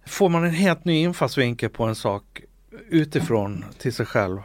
[0.07, 2.43] får man en helt ny infallsvinkel på en sak
[2.89, 4.39] utifrån till sig själv.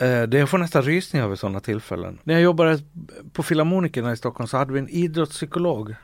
[0.00, 2.18] Eh, Det jag får nästan rysningar vid sådana tillfällen.
[2.24, 2.80] När jag jobbade
[3.32, 5.94] på Filharmonikerna i Stockholm så hade vi en idrottspsykolog.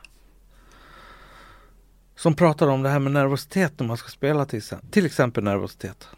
[2.25, 6.09] Som pratade om det här med nervositet när man ska spela till, till exempel nervositet.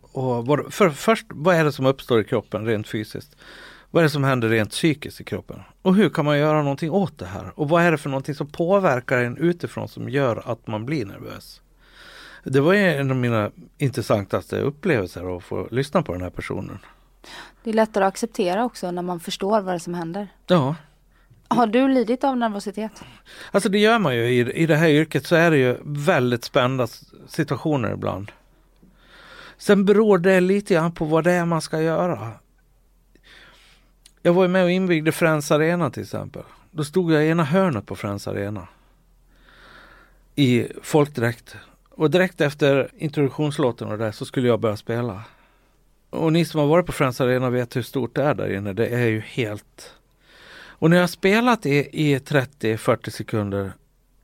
[0.00, 3.36] Och vad, för, först, vad är det som uppstår i kroppen rent fysiskt?
[3.90, 5.60] Vad är det som händer rent psykiskt i kroppen?
[5.82, 7.52] Och hur kan man göra någonting åt det här?
[7.54, 11.06] Och vad är det för någonting som påverkar en utifrån som gör att man blir
[11.06, 11.60] nervös?
[12.44, 16.78] Det var en av mina intressantaste upplevelser att få lyssna på den här personen.
[17.64, 20.28] Det är lättare att acceptera också när man förstår vad det är som händer.
[20.46, 20.74] Ja,
[21.48, 23.04] har du lidit av nervositet?
[23.50, 24.24] Alltså det gör man ju.
[24.24, 26.86] I, I det här yrket så är det ju väldigt spända
[27.28, 28.32] situationer ibland.
[29.58, 32.32] Sen beror det lite grann på vad det är man ska göra.
[34.22, 36.42] Jag var ju med och invigde Friends Arena till exempel.
[36.70, 38.68] Då stod jag i ena hörnet på Friends Arena.
[40.34, 41.56] I folkdräkt.
[41.90, 45.22] Och direkt efter introduktionslåten och det så skulle jag börja spela.
[46.10, 48.72] Och ni som har varit på Friends Arena vet hur stort det är där inne.
[48.72, 49.94] Det är ju helt
[50.78, 53.72] och när jag har spelat i, i 30-40 sekunder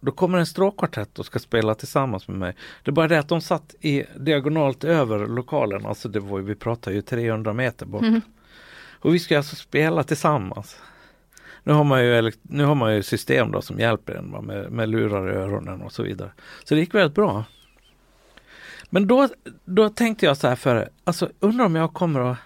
[0.01, 2.57] då kommer en stråkkvartett och ska spela tillsammans med mig.
[2.85, 6.55] Det är bara det att de satt i diagonalt över lokalen, alltså det var, vi
[6.55, 8.03] pratar ju 300 meter bort.
[8.03, 8.21] Mm.
[8.93, 10.77] Och vi ska alltså spela tillsammans.
[11.63, 14.73] Nu har man ju, nu har man ju system då som hjälper en va, med,
[14.73, 16.31] med lurar i öronen och så vidare.
[16.65, 17.45] Så det gick väldigt bra.
[18.91, 19.29] Men då,
[19.65, 22.39] då tänkte jag så här för alltså undrar om jag kommer att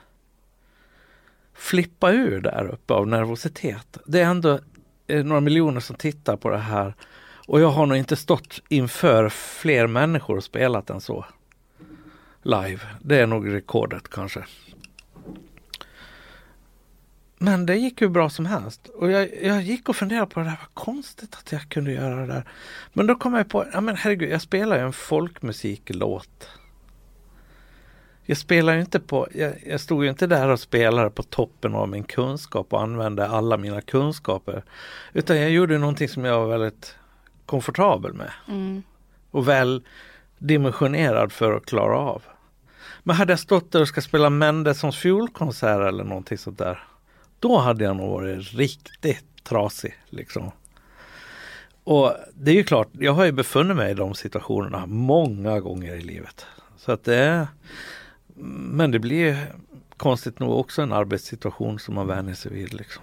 [1.55, 3.99] flippa ur där uppe av nervositet.
[4.07, 4.59] Det är ändå
[5.07, 6.95] eh, några miljoner som tittar på det här
[7.47, 11.25] och jag har nog inte stått inför fler människor och spelat än så.
[12.43, 12.81] Live.
[13.01, 14.45] Det är nog rekordet kanske.
[17.39, 18.89] Men det gick ju bra som helst.
[18.89, 22.17] Och jag, jag gick och funderade på det där, vad konstigt att jag kunde göra
[22.21, 22.49] det där.
[22.93, 26.49] Men då kom jag på, ja men herregud, jag spelar ju en folkmusiklåt.
[28.27, 31.75] Jag spelar ju inte på, jag, jag stod ju inte där och spelade på toppen
[31.75, 34.65] av min kunskap och använde alla mina kunskaper.
[35.13, 36.97] Utan jag gjorde någonting som jag var väldigt
[37.47, 38.31] komfortabel med.
[38.49, 38.83] Mm.
[39.31, 39.83] Och väl
[40.39, 42.23] dimensionerad för att klara av.
[43.03, 46.85] Men hade jag stått där och ska spela Mendelssohns fiolkonsert eller någonting sånt där.
[47.41, 50.51] Då hade jag nog varit riktigt trasig liksom.
[51.85, 55.95] Och det är ju klart, jag har ju befunnit mig i de situationerna många gånger
[55.95, 56.47] i livet.
[56.77, 57.47] Så att det är,
[58.37, 59.55] men det blir
[59.97, 62.75] konstigt nog också en arbetssituation som man vänjer sig vid.
[62.75, 63.03] Liksom.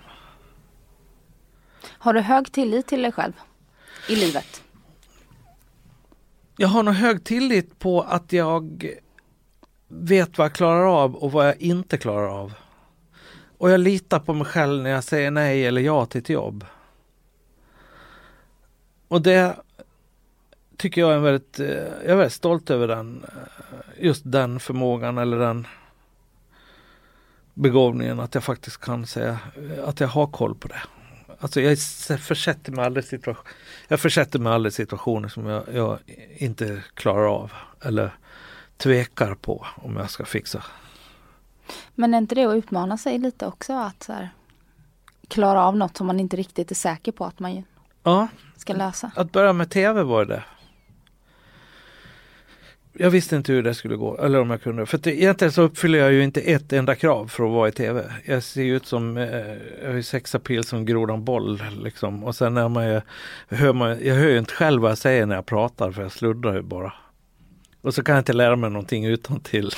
[1.83, 3.33] Har du hög tillit till dig själv
[4.09, 4.63] i livet?
[6.57, 8.85] Jag har nog hög tillit på att jag
[9.87, 12.53] vet vad jag klarar av och vad jag inte klarar av.
[13.57, 16.65] Och jag litar på mig själv när jag säger nej eller ja till ett jobb.
[19.07, 19.55] Och det
[20.81, 25.17] tycker jag är väldigt, eh, jag är väldigt stolt över den, eh, just den förmågan
[25.17, 25.67] eller den
[27.53, 29.39] begåvningen att jag faktiskt kan säga
[29.77, 30.81] eh, att jag har koll på det.
[31.39, 31.79] Alltså jag
[32.19, 33.45] försätter mig aldrig, situation,
[33.87, 35.99] jag försätter mig aldrig i situationer som jag, jag
[36.37, 38.11] inte klarar av eller
[38.77, 40.63] tvekar på om jag ska fixa.
[41.95, 43.73] Men är inte det att utmana sig lite också?
[43.73, 44.29] Att så här,
[45.27, 47.63] klara av något som man inte riktigt är säker på att man
[48.03, 49.11] Ja, ska lösa?
[49.15, 50.43] att börja med tv var det.
[52.93, 54.85] Jag visste inte hur det skulle gå, eller om jag kunde.
[54.85, 57.71] För att egentligen så uppfyller jag ju inte ett enda krav för att vara i
[57.71, 58.11] tv.
[58.25, 59.25] Jag ser ju ut som, eh,
[59.81, 62.23] jag har ju sexapil som grodan boll liksom.
[62.23, 63.01] Och sen när man
[63.47, 66.11] hör man, jag hör ju inte själv vad jag säger när jag pratar för jag
[66.11, 66.93] sluddrar ju bara.
[67.81, 69.71] Och så kan jag inte lära mig någonting utan till.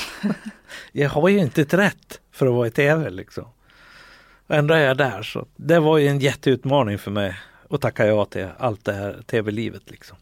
[0.92, 3.46] jag har ju inte ett rätt för att vara i tv liksom.
[4.48, 7.36] Och ändå är jag där så det var ju en jätteutmaning för mig
[7.70, 10.18] att tacka ja till allt det här tv-livet liksom.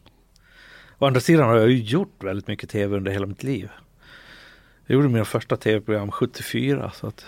[1.02, 3.70] Å andra sidan har jag ju gjort väldigt mycket tv under hela mitt liv.
[4.86, 7.24] Jag gjorde mina första tv-program 74 så att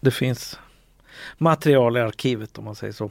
[0.00, 0.58] det finns
[1.38, 3.10] material i arkivet om man säger så.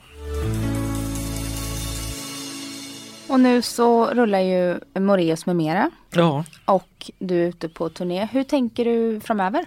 [3.28, 8.30] Och nu så rullar ju Moreus med mera Ja, och du är ute på turné.
[8.32, 9.66] Hur tänker du framöver?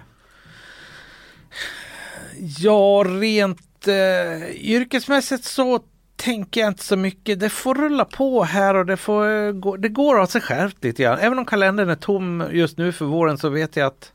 [2.58, 5.80] ja rent eh, yrkesmässigt så
[6.20, 7.40] tänker jag inte så mycket.
[7.40, 11.02] Det får rulla på här och det, får, eh, det går av sig självt lite
[11.02, 11.18] grann.
[11.18, 14.12] Även om kalendern är tom just nu för våren så vet jag att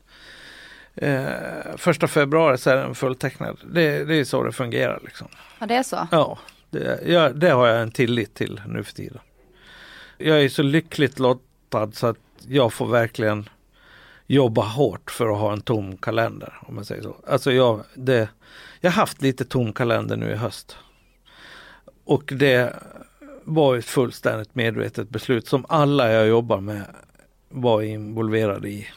[0.94, 1.26] eh,
[1.76, 3.58] första februari så är den fulltecknad.
[3.72, 5.28] Det, det är så det fungerar liksom.
[5.58, 6.08] Ja, det är så.
[6.10, 6.38] Ja,
[6.70, 9.20] det, ja, det har jag en tillit till nu för tiden.
[10.18, 13.48] Jag är så lyckligt lottad så att jag får verkligen
[14.26, 16.58] jobba hårt för att ha en tom kalender.
[16.60, 17.16] Om man säger så.
[17.26, 18.28] Alltså jag, det,
[18.80, 20.76] jag har haft lite tom kalender nu i höst.
[22.06, 22.72] Och det
[23.44, 26.82] var ett fullständigt medvetet beslut som alla jag jobbar med
[27.48, 28.88] var involverade i.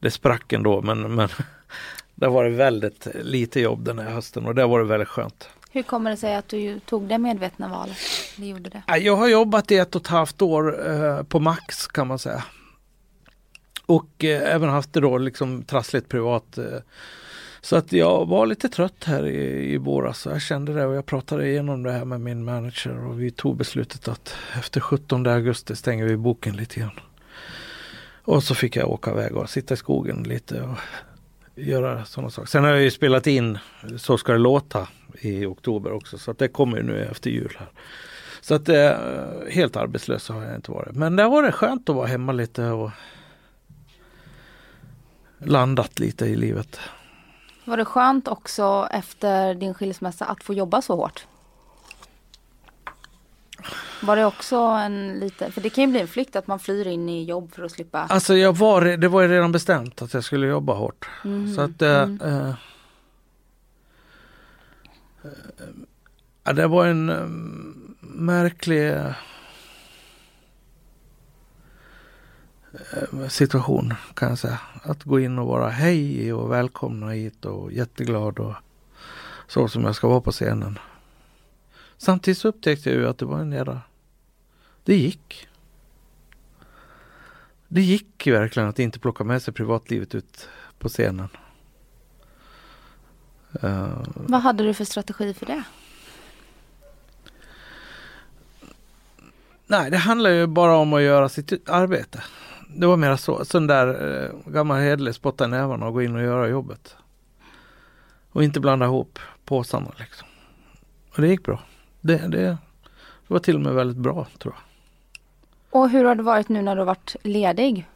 [0.00, 1.28] Det sprack ändå men, men
[2.14, 5.48] det var väldigt lite jobb den här hösten och det var det väldigt skönt.
[5.70, 7.96] Hur kommer det sig att du tog det medvetna valet?
[8.36, 8.82] Eller gjorde det?
[8.86, 12.18] Ja, Jag har jobbat i ett och ett halvt år eh, på max kan man
[12.18, 12.44] säga.
[13.86, 16.58] Och eh, även haft det då liksom trassligt privat.
[16.58, 16.64] Eh,
[17.64, 20.26] så att jag var lite trött här i, i våras.
[20.26, 23.30] och jag kände det och jag pratade igenom det här med min manager och vi
[23.30, 27.00] tog beslutet att efter 17 augusti stänger vi boken lite grann.
[28.24, 30.78] Och så fick jag åka iväg och sitta i skogen lite och
[31.54, 32.48] göra sådana saker.
[32.48, 33.58] Sen har jag ju spelat in
[33.98, 34.88] Så ska det låta
[35.20, 37.68] i oktober också så att det kommer ju nu efter jul här.
[38.40, 38.92] Så att eh,
[39.50, 40.94] helt arbetslös har jag inte varit.
[40.94, 42.90] Men där var det skönt att vara hemma lite och
[45.38, 46.80] landat lite i livet.
[47.64, 51.26] Var det skönt också efter din skilsmässa att få jobba så hårt?
[54.02, 56.86] Var det också en lite, för det kan ju bli en flykt att man flyr
[56.86, 57.98] in i jobb för att slippa.
[57.98, 61.08] Alltså jag var, det var ju redan bestämt att jag skulle jobba hårt.
[61.24, 62.20] Mhm, Så att mm.
[62.20, 62.54] eh,
[66.44, 67.26] ja, det var en eh,
[68.00, 69.12] märklig eh,
[73.28, 74.60] situation kan jag säga.
[74.82, 78.54] Att gå in och vara hej och välkomna hit och jätteglad och
[79.46, 80.78] så som jag ska vara på scenen.
[81.96, 83.80] Samtidigt så upptäckte jag ju att det var en jävla...
[84.84, 85.48] Det gick.
[87.68, 91.28] det gick verkligen att inte plocka med sig privatlivet ut på scenen.
[93.62, 95.62] Eh, Vad hade du för strategi för det?
[99.66, 102.22] nej, det handlar ju bara om att göra sitt arbete.
[102.76, 103.86] Det var mer så, sån där
[104.24, 106.96] eh, gammal hederlig spotta i nävarna och gå in och göra jobbet.
[108.32, 110.28] Och inte blanda ihop påsarna liksom.
[111.14, 111.60] Och det gick bra.
[112.00, 112.58] Det, det, det
[113.26, 114.62] var till och med väldigt bra tror jag.
[115.80, 117.86] Och hur har det varit nu när du varit ledig?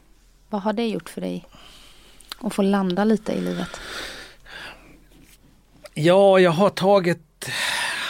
[0.48, 1.48] Vad har det gjort för dig?
[2.40, 3.80] Att få landa lite i livet.
[5.94, 7.48] Ja, jag har tagit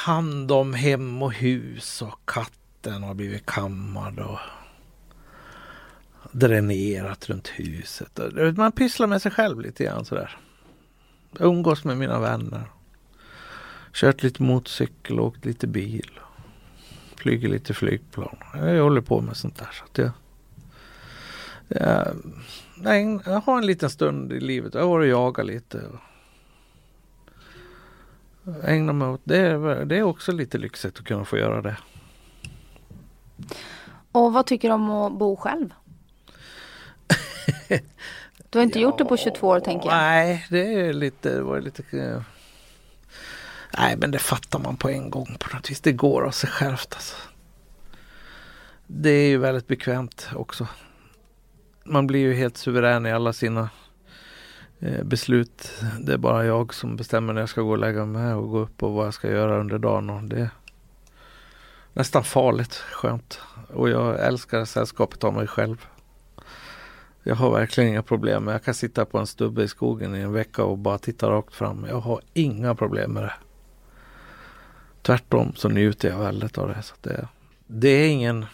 [0.05, 4.39] hand om hem och hus och katten har blivit kammad och
[6.33, 8.21] dränerat runt huset.
[8.57, 10.39] Man pysslar med sig själv lite grann sådär.
[11.39, 12.71] Umgås med mina vänner.
[13.93, 16.11] Kört lite motorcykel åkt lite bil.
[17.17, 18.37] Flyger lite flygplan.
[18.55, 19.69] Jag håller på med sånt där.
[19.73, 20.11] Så att jag,
[21.69, 22.17] jag,
[22.77, 24.75] nej, jag har en liten stund i livet.
[24.75, 25.83] Jag har varit och jagat lite.
[28.45, 29.85] Och ägna mig åt det.
[29.85, 31.77] Det är också lite lyxigt att kunna få göra det.
[34.13, 35.75] Och vad tycker du om att bo själv?
[38.51, 39.97] Du har inte gjort det på 22 år tänker jag.
[39.97, 41.83] Nej, det är lite, det var lite
[43.79, 45.81] Nej, men det fattar man på en gång på något vis.
[45.81, 47.17] Det går av sig självt alltså.
[48.87, 50.67] Det är ju väldigt bekvämt också.
[51.85, 53.71] Man blir ju helt suverän i alla sina
[54.81, 55.73] eh, beslut.
[56.01, 58.59] Det är bara jag som bestämmer när jag ska gå och lägga mig och gå
[58.59, 60.11] upp och vad jag ska göra under dagen.
[60.11, 60.51] Och det är
[61.93, 63.41] nästan farligt skönt.
[63.75, 65.87] Och jag älskar sällskapet av mig själv.
[67.23, 68.49] Jag har verkligen inga problem.
[68.49, 71.55] Jag kan sitta på en stubbe i skogen i en vecka och bara titta rakt
[71.55, 71.87] fram.
[71.89, 73.33] Jag har inga problem med det.
[75.03, 76.83] Tvärtom så njuter jag väldigt av det.
[76.83, 77.29] Så det,
[77.67, 78.47] det är ingen...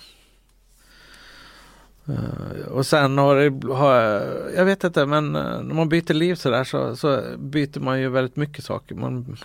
[2.09, 4.23] Uh, och sen har, det, har jag,
[4.57, 8.09] jag vet inte men eh, när man byter liv sådär så, så byter man ju
[8.09, 8.95] väldigt mycket saker.
[8.95, 9.37] Man,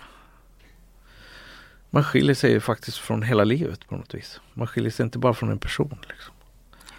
[1.90, 4.40] man skiljer sig ju faktiskt från hela livet på något vis.
[4.54, 5.98] Man skiljer sig inte bara från en person.
[6.08, 6.34] Liksom.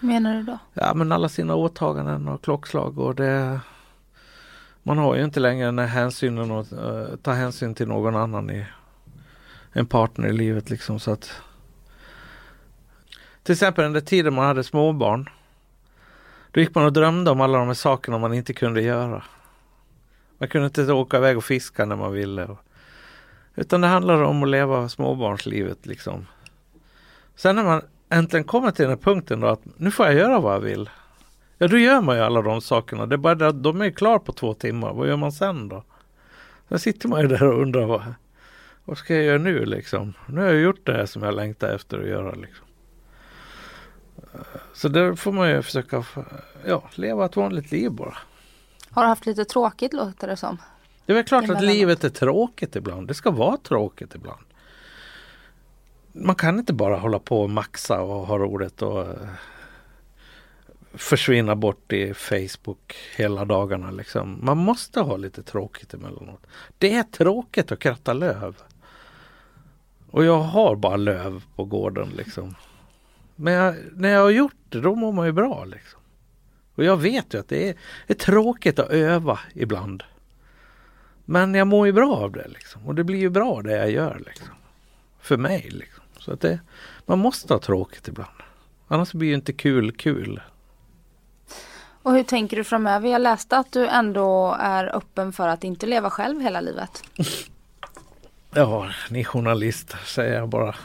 [0.04, 0.58] Menar du då?
[0.74, 3.60] Ja men alla sina åtaganden och klockslag och det
[4.84, 8.50] Man har ju inte längre den här hänsynen att uh, ta hänsyn till någon annan
[8.50, 8.66] i
[9.72, 11.42] en partner i livet liksom så att
[13.44, 15.30] Till exempel under tiden man hade småbarn
[16.52, 19.24] Då gick man och drömde om alla de här sakerna man inte kunde göra.
[20.38, 22.46] Man kunde inte åka iväg och fiska när man ville.
[22.46, 22.58] Och,
[23.56, 26.28] Utan det handlade om att leva småbarnslivet liksom.
[27.36, 27.82] Sen när man
[28.12, 30.90] äntligen kommer till den här punkten då att nu får jag göra vad jag vill.
[31.58, 33.06] Ja då gör man ju alla de sakerna.
[33.06, 34.94] Det är bara det att de är klar på två timmar.
[34.94, 35.84] Vad gör man sen då?
[36.70, 38.14] Sen sitter man ju där och undrar vad,
[38.86, 40.14] vad ska jag göra nu liksom?
[40.26, 42.66] Nu har jag gjort det här som jag längtar efter att göra liksom.
[44.74, 46.04] Så där får man ju försöka
[46.66, 48.18] ja, leva ett vanligt liv bara.
[48.90, 50.58] Har du haft lite tråkigt låter det som.
[51.06, 53.08] Det är väl klart att livet är tråkigt ibland.
[53.08, 54.46] Det ska vara tråkigt ibland.
[56.14, 59.30] Man kan inte bara hålla på och maxa och ha roligt och eh,
[60.94, 63.92] försvinna bort i Facebook hela dagarna.
[63.92, 64.40] Liksom.
[64.42, 66.48] Man måste ha lite tråkigt emellanåt.
[66.78, 68.56] Det är tråkigt att kratta löv.
[70.12, 72.56] Och jag har bara löv på gården liksom.
[73.36, 76.00] Men jag, när jag har gjort det då mår man ju bra liksom.
[76.76, 77.76] Och jag vet ju att det är,
[78.08, 80.04] är tråkigt att öva ibland.
[81.26, 82.88] Men jag mår ju bra av det liksom.
[82.88, 84.56] Och det blir ju bra det jag gör liksom.
[85.20, 86.01] För mig liksom.
[86.22, 86.60] Så att det,
[87.06, 88.32] man måste ha tråkigt ibland.
[88.88, 90.42] Annars blir ju inte kul kul.
[92.04, 93.10] Och hur tänker du framöver?
[93.10, 97.04] Jag läste att du ändå är öppen för att inte leva själv hela livet.
[98.54, 100.76] Ja, ni journalister säger jag bara.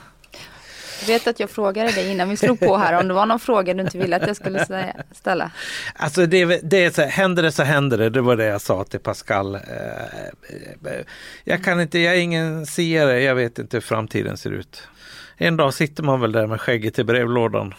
[1.00, 3.40] Jag vet att jag frågade dig innan vi slog på här om det var någon
[3.40, 4.66] fråga du inte ville att jag skulle
[5.12, 5.50] ställa.
[5.94, 8.10] Alltså det, det är så händer det så händer det.
[8.10, 9.54] Det var det jag sa till Pascal.
[9.54, 11.00] Eh, eh,
[11.44, 13.22] Jag kan inte, jag är ingen siare.
[13.22, 14.88] Jag vet inte hur framtiden ser ut.
[15.36, 17.74] En dag sitter man väl där med skägget i brevlådan.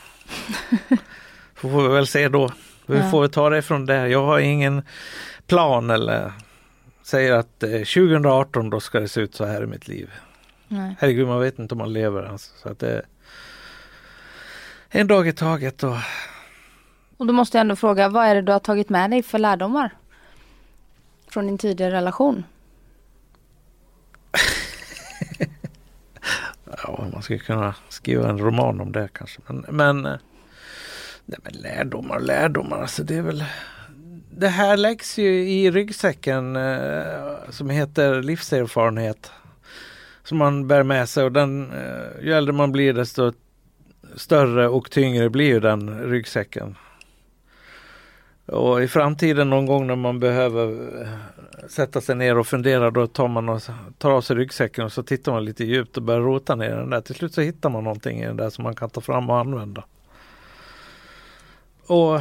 [1.56, 2.50] Får vi väl se då.
[2.86, 3.12] Vi Ja.
[3.12, 4.06] får väl ta det från där.
[4.08, 4.82] Jag har ingen
[5.48, 6.32] plan eller
[7.04, 10.12] säger att eh, 2018 då ska det se ut så här i mitt liv.
[10.68, 10.96] Nej.
[11.00, 12.54] Herregud, man vet inte om man lever ens.
[12.62, 13.06] Så att det
[14.90, 15.96] en dag i taget och
[17.18, 19.40] Och då måste jag ändå fråga, vad är det du har tagit med dig för
[19.40, 19.90] lärdomar?
[21.30, 22.44] Från din tidigare relation?
[26.84, 29.42] Ja, man skulle kunna skriva en roman om det kanske.
[29.48, 30.20] Men, men, eh,
[31.26, 33.44] nej, men lärdomar, lärdomar, alltså det är väl
[34.30, 39.32] Det här läggs ju i ryggsäcken eh, som heter livserfarenhet.
[40.24, 43.34] Som man bär med sig och den, eh, ju äldre man blir desto
[44.16, 46.76] större och tyngre blir ju den ryggsäcken.
[48.48, 51.08] Och i framtiden någon gång när man behöver eh,
[51.68, 53.62] sätta sig ner och fundera då tar man och
[53.98, 56.90] tar av sig ryggsäcken och så tittar man lite djupt och börjar rota ner den
[56.90, 57.02] där.
[57.02, 59.40] Till slut så hittar man någonting i den där som man kan ta fram och
[59.40, 59.84] använda.
[61.88, 62.20] Och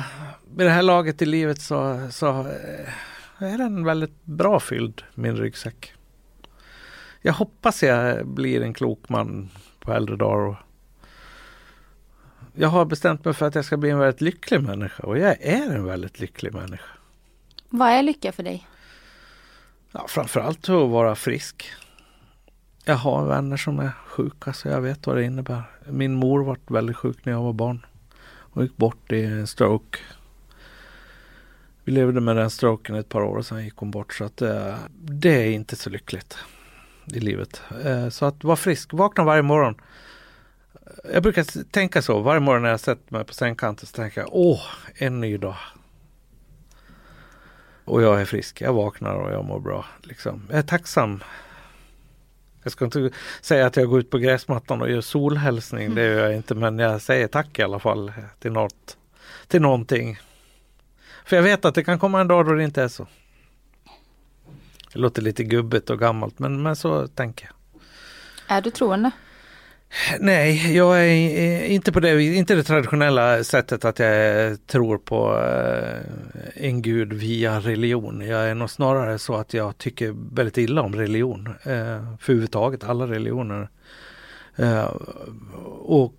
[0.57, 5.37] vid det här laget i livet så, så eh, är den väldigt bra fylld, min
[5.37, 5.93] ryggsäck.
[7.23, 9.51] Jag hoppas jag blir en klok man
[9.81, 10.66] på äldre dagar.
[12.59, 15.37] Jag har bestämt mig för att jag ska bli en väldigt lycklig människa och jag
[15.41, 16.85] är en väldigt lycklig människa.
[17.69, 18.69] Vad är lycka för dig?
[19.93, 21.67] Ja, framförallt att vara frisk.
[22.85, 25.63] Jag har vänner som är sjuka så jag vet vad det innebär.
[25.87, 27.87] Min mor var väldigt sjuk när jag var barn.
[28.25, 29.99] Hon gick bort i en stroke.
[31.85, 34.43] Vi levde med den stroken ett par år och sen gick hon bort så att
[34.43, 36.39] eh, det är inte så lyckligt
[37.07, 37.63] i livet.
[37.85, 39.75] Eh, så att vara frisk, vakna varje morgon.
[41.13, 44.31] Jag brukar tänka så varje morgon när jag sätter mig på sängkanten så tänker jag
[44.33, 44.63] åh,
[44.95, 45.57] en ny dag.
[47.85, 49.85] Och jag är frisk, jag vaknar och jag mår bra.
[50.03, 50.47] Liksom.
[50.49, 51.23] Jag är tacksam.
[52.63, 53.11] Jag ska inte
[53.41, 56.55] säga att jag går ut på gräsmattan och gör solhälsning, det gör jag inte.
[56.55, 58.97] Men jag säger tack i alla fall till något,
[59.49, 60.19] till någonting.
[61.25, 63.07] För jag vet att det kan komma en dag då det inte är så.
[64.93, 67.83] Det låter lite gubbigt och gammalt men, men så tänker jag.
[68.57, 69.11] Är du troende?
[70.21, 76.65] Nej, jag är inte på det inte det traditionella sättet att jag tror på eh,
[76.67, 78.21] en gud via religion.
[78.21, 81.47] Jag är nog snarare så att jag tycker väldigt illa om religion.
[81.47, 83.69] Eh, för överhuvudtaget alla religioner.
[84.57, 84.85] Eh,
[85.79, 86.15] och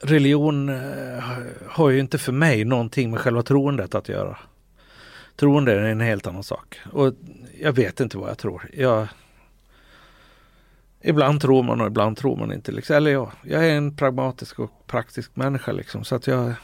[0.00, 0.80] religion
[1.66, 4.38] har ju inte för mig någonting med själva troendet att göra.
[5.36, 6.80] Troende är en helt annan sak.
[6.92, 7.14] Och
[7.60, 8.70] jag vet inte vad jag tror.
[8.72, 9.08] Jag,
[11.06, 12.72] Ibland tror man och ibland tror man inte.
[12.72, 12.96] Liksom.
[12.96, 16.04] Eller ja, jag är en pragmatisk och praktisk människa liksom.
[16.04, 16.54] Så att jag...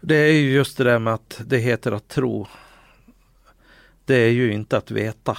[0.00, 2.46] Det är ju just det där med att det heter att tro.
[4.04, 5.38] Det är ju inte att veta.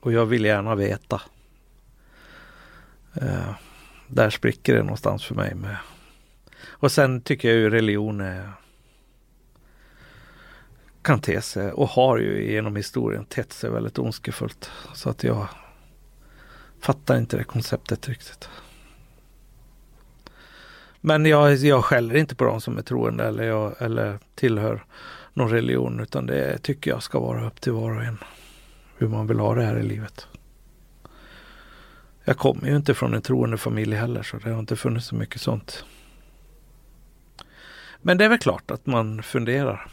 [0.00, 1.22] Och jag vill gärna veta.
[3.14, 3.54] Eh,
[4.08, 5.54] där spricker det någonstans för mig.
[5.54, 5.76] Med.
[6.66, 8.52] Och sen tycker jag ju religion är
[11.02, 14.70] kan te sig och har ju genom historien tett sig väldigt ondskefullt.
[14.94, 15.48] Så att jag
[16.80, 18.48] fattar inte det konceptet riktigt.
[21.00, 24.84] Men jag, jag skäller inte på de som är troende eller, jag, eller tillhör
[25.34, 28.18] någon religion utan det tycker jag ska vara upp till var och en.
[28.96, 30.26] Hur man vill ha det här i livet.
[32.24, 35.14] Jag kommer ju inte från en troende familj heller så det har inte funnits så
[35.14, 35.84] mycket sånt.
[38.02, 39.86] Men det är väl klart att man funderar.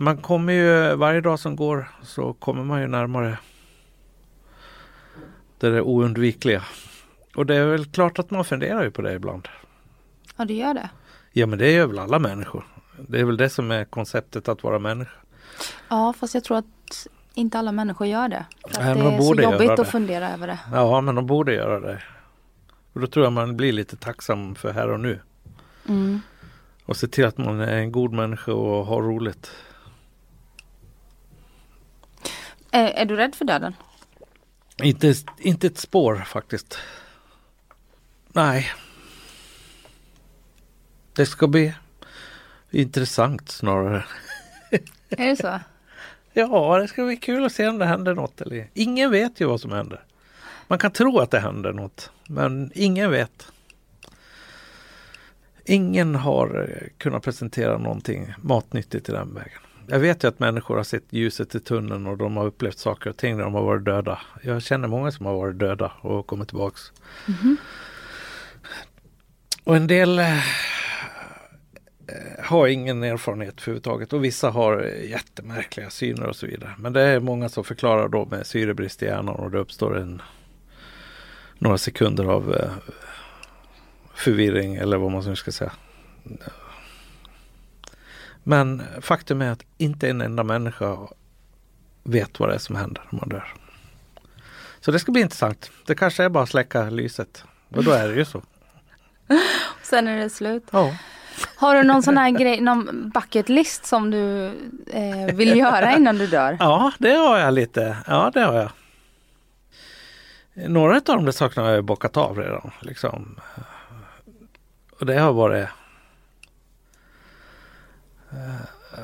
[0.00, 3.38] Man kommer ju, varje dag som går så kommer man ju närmare
[5.58, 6.62] det där oundvikliga.
[7.36, 9.48] Och det är väl klart att man funderar ju på det ibland.
[10.36, 10.90] Ja, du gör det.
[11.32, 12.66] Ja men det gör väl alla människor.
[13.08, 15.12] Det är väl det som är konceptet att vara människa.
[15.88, 18.44] Ja, fast jag tror att inte alla människor gör det.
[18.62, 19.82] För att Nej, det de är så jobbigt det.
[19.82, 20.58] att fundera över det.
[20.72, 22.02] Ja men de borde göra det.
[22.92, 25.20] Och då tror jag man blir lite tacksam för här och nu.
[25.88, 26.20] Mm.
[26.84, 29.50] Och se till att man är en god människa och har roligt.
[32.78, 33.74] Är, är du rädd för döden?
[34.82, 36.78] Inte, inte ett spår faktiskt.
[38.32, 38.70] Nej.
[41.12, 41.74] Det ska bli
[42.70, 44.04] intressant snarare.
[45.08, 45.60] Är det så?
[46.32, 48.40] Ja, det ska bli kul att se om det händer något.
[48.40, 48.70] Eller.
[48.74, 50.04] Ingen vet ju vad som händer.
[50.68, 53.52] Man kan tro att det händer något, men ingen vet.
[55.64, 59.60] Ingen har eh, kunnat presentera någonting matnyttigt i den vägen.
[59.90, 63.10] Jag vet ju att människor har sett ljuset i tunneln och de har upplevt saker
[63.10, 64.18] och ting när de har varit döda.
[64.42, 66.92] Jag känner många som har varit döda och kommit tillbaks.
[69.64, 70.34] Och en del eh,
[72.38, 76.74] har ingen erfarenhet överhuvudtaget och vissa har eh, jättemärkliga syner och så vidare.
[76.78, 80.22] Men det är många som förklarar då med syrebrist i hjärnan och det uppstår en
[81.58, 82.70] några sekunder av eh,
[84.14, 85.72] förvirring eller vad man nu ska säga.
[88.48, 90.96] Men faktum är att inte en enda människa
[92.02, 93.54] vet vad det är som händer när man dör.
[94.80, 95.70] Så det ska bli intressant.
[95.86, 97.44] Det kanske är bara att släcka lyset.
[97.68, 98.42] Och då är det ju så.
[99.82, 100.66] Sen är det slut.
[100.70, 100.96] Ja.
[101.56, 104.46] Har du någon sån här grej, någon bucket list som du
[104.86, 106.56] eh, vill göra innan du dör?
[106.60, 107.96] Ja, det har jag lite.
[108.06, 108.70] Ja, det har jag.
[110.70, 112.70] Några av de där sakerna har jag bockat av redan.
[112.80, 113.40] Liksom.
[115.00, 115.68] Och det har varit...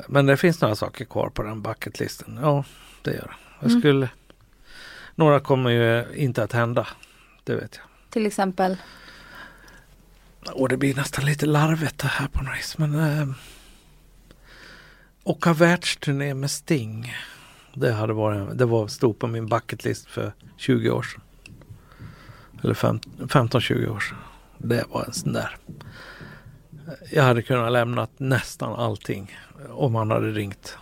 [0.07, 2.39] Men det finns några saker kvar på den bucketlisten.
[2.41, 2.63] Ja,
[3.01, 3.33] det gör det.
[3.59, 3.81] Jag Mm.
[3.81, 4.09] skulle...
[5.15, 6.87] Några kommer ju inte att hända.
[7.43, 7.85] Det vet jag.
[8.09, 8.77] Till exempel?
[10.53, 12.77] Och det blir nästan lite larvigt det här på något vis.
[12.77, 13.27] Men eh,
[15.23, 17.13] åka världsturné med Sting.
[17.73, 21.21] Det hade varit, det var, stod på min bucketlist för 20 år sedan.
[22.63, 24.17] Eller fem- 15-20 år sedan.
[24.57, 25.57] Det var en sån där.
[27.11, 29.37] Jag hade kunnat lämnat nästan allting
[29.69, 30.77] om han hade ringt.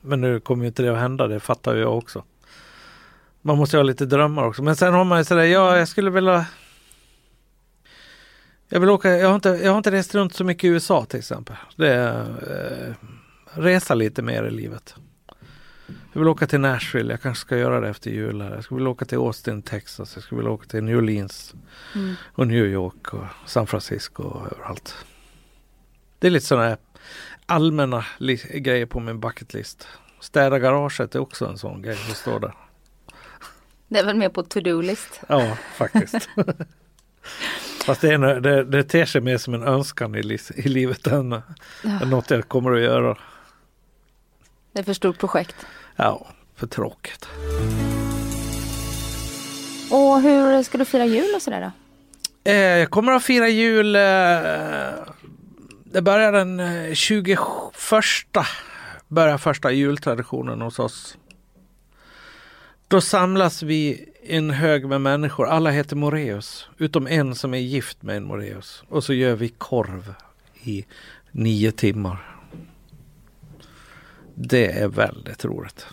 [0.00, 2.24] Men nu kommer ju inte det att hända, det fattar jag också.
[3.42, 4.62] Man måste ha lite drömmar också.
[4.62, 6.46] Men sen har man ju sådär, ja jag skulle vilja
[8.68, 11.04] jag vill åka, jag har inte, jag har inte rest runt så mycket i USA
[11.04, 11.56] till exempel.
[11.76, 12.94] Det eh,
[13.60, 14.94] resa lite mer i livet.
[16.12, 18.40] Jag vill åka till Nashville, jag kanske ska göra det efter jul.
[18.42, 18.54] Här.
[18.54, 20.12] Jag skulle vilja åka till Austin, Texas.
[20.14, 21.54] Jag skulle vilja åka till New Orleans
[21.94, 22.14] Mm.
[22.34, 24.94] och New York och San Francisco och överallt.
[26.22, 26.76] Det är lite sådana
[27.46, 28.04] allmänna
[28.54, 29.88] grejer på min bucketlist.
[30.20, 32.52] Städa garaget är också en sån grej som står där.
[33.88, 35.20] Det är väl mer på to-do-list.
[35.28, 36.28] Ja, faktiskt.
[37.86, 41.06] Fast det, är, en- det, det ter sig mer som en önskan i, i livet
[41.06, 41.32] än,
[42.02, 43.18] än något jag kommer att göra.
[44.72, 45.56] Det är för stort projekt.
[45.96, 47.28] Ja, för tråkigt.
[49.90, 51.70] Och hur ska du fira jul och sådär då?
[52.50, 53.96] Eh, jag kommer att fira jul.
[53.96, 54.02] Eh,
[55.92, 57.38] det börjar den eh, 21.
[59.08, 61.18] Börjar första jultraditionen hos oss.
[62.88, 65.46] Då samlas vi en hög med människor.
[65.46, 66.68] Alla heter Moreus.
[66.78, 68.82] Utom en som är gift med en Moreus.
[68.88, 70.14] Och så gör vi korv
[70.62, 70.86] i
[71.30, 72.36] nio timmar.
[74.34, 75.86] Det är väldigt roligt.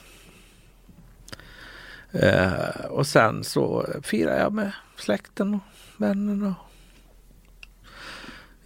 [2.12, 5.62] Eh, och sen så firar jag med släkten och
[5.98, 6.56] vännerna.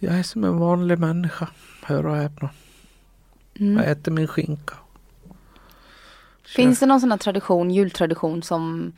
[0.04, 1.48] Jag är som en vanlig människa.
[1.82, 2.50] Hör och häpna.
[3.60, 3.76] Mm.
[3.76, 4.74] Jag äter min skinka.
[6.44, 8.92] Finns det någon sån här tradition, jultradition som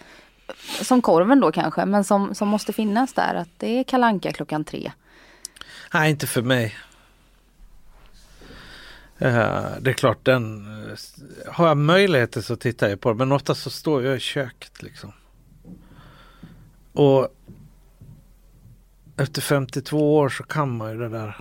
[0.82, 3.34] som korven då kanske, men som, som måste finnas där.
[3.34, 4.92] Att det är kalanka klockan tre.
[5.94, 6.76] Nej, inte för mig.
[9.18, 13.14] Eh, det är klart, den eh, har jag möjligheter så tittar jag på det.
[13.14, 15.12] Men ofta så står jag i köket liksom.
[16.92, 17.28] Och
[19.16, 21.36] efter 52 år så kan man ju det där.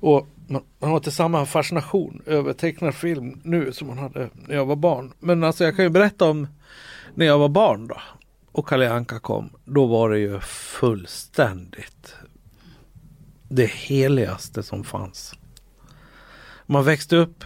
[0.00, 4.54] Och man, man har inte samma fascination över tecknad film nu som man hade när
[4.54, 5.12] jag var barn.
[5.18, 6.48] Men alltså jag kan ju berätta om
[7.14, 8.00] när jag var barn då.
[8.52, 9.50] Och Kalle Anka kom.
[9.64, 12.14] Då var det ju fullständigt
[13.48, 15.34] det heligaste som fanns.
[16.66, 17.44] Man växte upp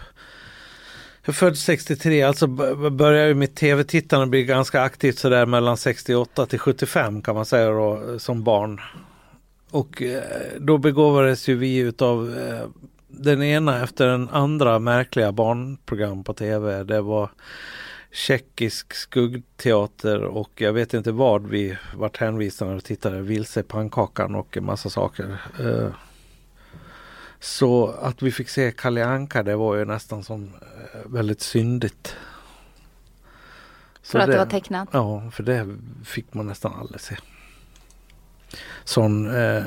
[1.23, 2.47] jag är född 63, alltså
[2.91, 7.69] började ju mitt tv-tittande bli ganska aktivt sådär mellan 68 till 75 kan man säga
[7.69, 8.81] då som barn.
[9.71, 10.21] Och eh,
[10.59, 12.67] då begåvades ju vi utav eh,
[13.07, 16.83] den ena efter den andra märkliga barnprogram på tv.
[16.83, 17.29] Det var
[18.11, 23.21] tjeckisk skuggteater och jag vet inte vad vi vart hänvisade och tittade.
[23.21, 25.37] Vilse pannkakan och en massa saker.
[25.59, 25.87] Eh,
[27.43, 32.15] så att vi fick se Kalle Anka det var ju nästan som eh, väldigt syndigt.
[34.01, 34.89] Så För att det var tecknat.
[34.91, 35.75] Ja, för det
[36.05, 37.17] fick man nästan aldrig se.
[38.83, 39.63] Sån eh,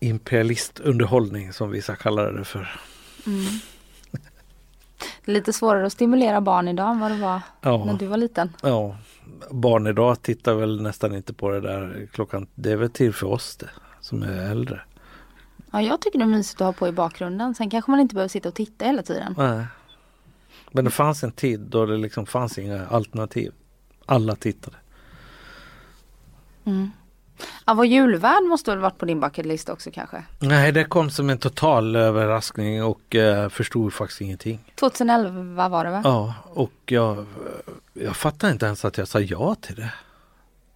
[0.00, 2.80] imperialistunderhållning som vissa kallar det för.
[3.26, 3.44] Mm.
[5.24, 8.16] Det lite svårare att stimulera barn idag än vad det var när Ja, du var
[8.16, 8.52] liten.
[8.62, 8.96] ja,
[9.50, 12.46] barn idag tittar väl nästan inte på det där klockan.
[12.54, 13.70] Det är väl till för oss det
[14.00, 14.80] som är äldre.
[15.70, 17.54] Ja, jag tycker det är mysigt att ha på i bakgrunden.
[17.54, 19.34] Sen kanske man inte behöver sitta och titta hela tiden.
[19.38, 19.64] Nej.
[20.72, 23.52] Men det fanns en tid då det liksom fanns inga alternativ.
[24.06, 24.76] Alla tittade.
[26.64, 26.90] Mm.
[27.66, 30.24] Ja, vår julvärd måste väl varit på din bucket list också kanske?
[30.38, 34.72] Nej, det kom som en total överraskning och eh, förstod faktiskt ingenting.
[34.74, 36.00] 2011 var det va?
[36.04, 37.26] Ja, och jag,
[37.92, 39.92] jag fattar inte ens att jag sa ja till det.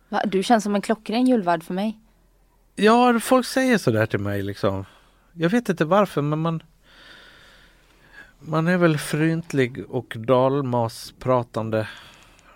[0.09, 0.23] va?
[0.27, 1.99] Du känns som en klockren julvärd för mig.
[2.77, 4.85] Ja, folk säger sådär till mig liksom.
[5.33, 6.63] Jag vet inte varför men man
[8.39, 11.89] Man är väl fryntlig och dalmaspratande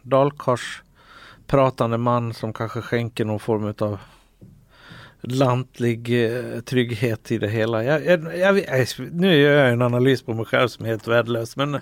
[0.02, 3.98] Dalkarspratande man som kanske skänker någon form av
[5.20, 7.84] lantlig eh, trygghet i det hela.
[7.84, 11.56] Jag, jag, jag, nu gör jag en analys på mig själv som är helt värdelös
[11.56, 11.72] men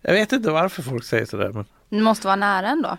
[0.00, 2.96] Jag vet inte varför folk säger sådär men Det måste vara nära ändå.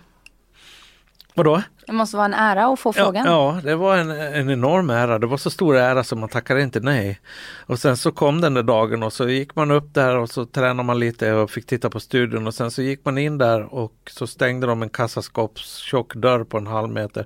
[1.34, 1.62] Vadå?
[1.88, 3.26] Det måste vara en ära att få frågan.
[3.26, 5.20] Ja, ja, det var en, en enorm ära.
[5.20, 7.20] Det var så stor ära så man tackade inte nej.
[7.66, 10.46] Och sen så kom den där dagen och så gick man upp där och så
[10.46, 13.74] tränade man lite och fick titta på studion och sen så gick man in där
[13.74, 17.26] och så stängde de en kassaskåpstjock dörr på en halv meter.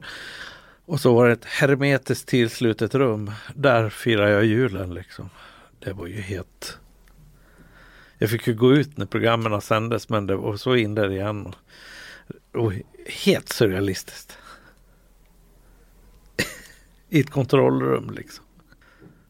[0.85, 3.31] Och så var det ett hermetiskt tillslutet rum.
[3.53, 5.29] Där firar jag julen liksom.
[5.79, 6.77] Det var ju helt...
[8.17, 11.53] Jag fick ju gå ut när programmen sändes men det var så in där igen.
[12.53, 12.73] Och
[13.07, 14.37] helt surrealistiskt.
[17.09, 18.45] i ett kontrollrum liksom.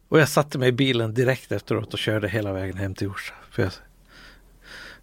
[0.07, 3.33] Och jag satte mig i bilen direkt efteråt och körde hela vägen hem till Orsa.
[3.51, 3.71] För jag,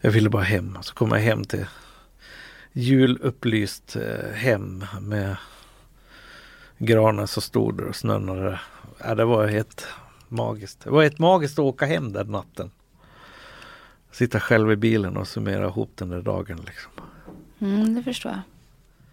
[0.01, 0.79] jag ville bara hem.
[0.83, 1.67] Så kom jag hem till
[2.73, 5.37] julupplyst eh, hem med
[6.79, 8.61] granen så stod där och snön och det,
[8.99, 9.87] ja, det var helt
[10.29, 10.81] magiskt.
[10.85, 12.71] Det var helt magiskt att åka hem den natten.
[14.11, 16.61] Sitta själv i bilen och summera ihop den där dagen.
[16.67, 16.93] Liksom.
[17.63, 18.41] Mm, det förstår jag.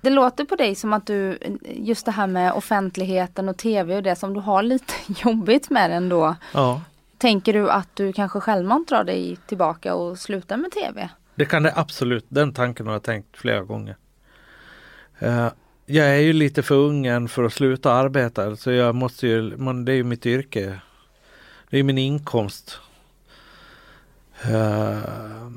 [0.01, 4.03] Det låter på dig som att du, just det här med offentligheten och tv och
[4.03, 4.93] det som du har lite
[5.23, 6.35] jobbigt med ändå.
[6.53, 6.81] Ja,
[7.17, 11.09] Tänker du att du kanske självmant drar dig tillbaka och slutar med tv?
[11.35, 12.25] det kan det absolut.
[12.29, 13.95] Den tanken har jag tänkt flera gånger.
[15.19, 15.47] Eh,
[15.85, 18.55] jag är ju lite för ung än för att sluta arbeta.
[18.55, 20.79] Så jag måste ju, man, det är ju mitt yrke.
[21.69, 22.79] Det är min inkomst.
[24.43, 24.97] Eh,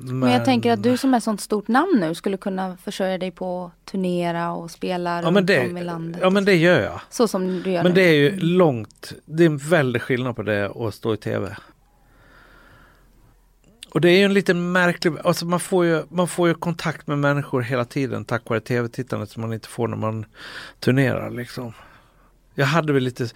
[0.02, 3.30] Men jag tänker att du som är sånt stort namn nu skulle kunna försörja dig
[3.30, 6.20] på att turnera och spela ja, runt men det, om i landet.
[6.22, 7.00] ja men det gör jag.
[7.10, 8.00] Så som du gör Men nu.
[8.00, 11.56] det är ju långt, det är en väldig skillnad på det och stå i tv.
[13.90, 17.06] Och det är ju en liten märklig, alltså man får ju, man får ju kontakt
[17.06, 20.24] med människor hela tiden tack vare tv-tittandet som man inte får när man
[20.80, 21.72] turnerar liksom.
[22.54, 23.28] Jag hade väl lite,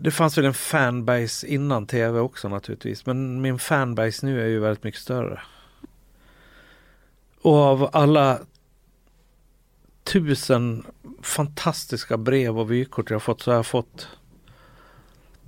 [0.00, 4.58] det fanns väl en fanbase innan tv också naturligtvis, men min fanbase nu är ju
[4.58, 5.40] väldigt mycket större.
[7.40, 8.38] Och av alla
[10.04, 10.84] tusen
[11.22, 14.08] fantastiska brev och vykort jag fått så har jag fått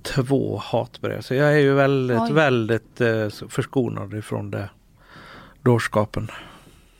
[0.01, 1.21] två hatbrev.
[1.21, 2.33] Så jag är ju väldigt, Oj.
[2.33, 4.69] väldigt eh, förskonad ifrån det
[5.61, 6.31] dårskapen.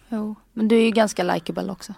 [0.10, 1.94] Jo, men du är ju ganska likeable också.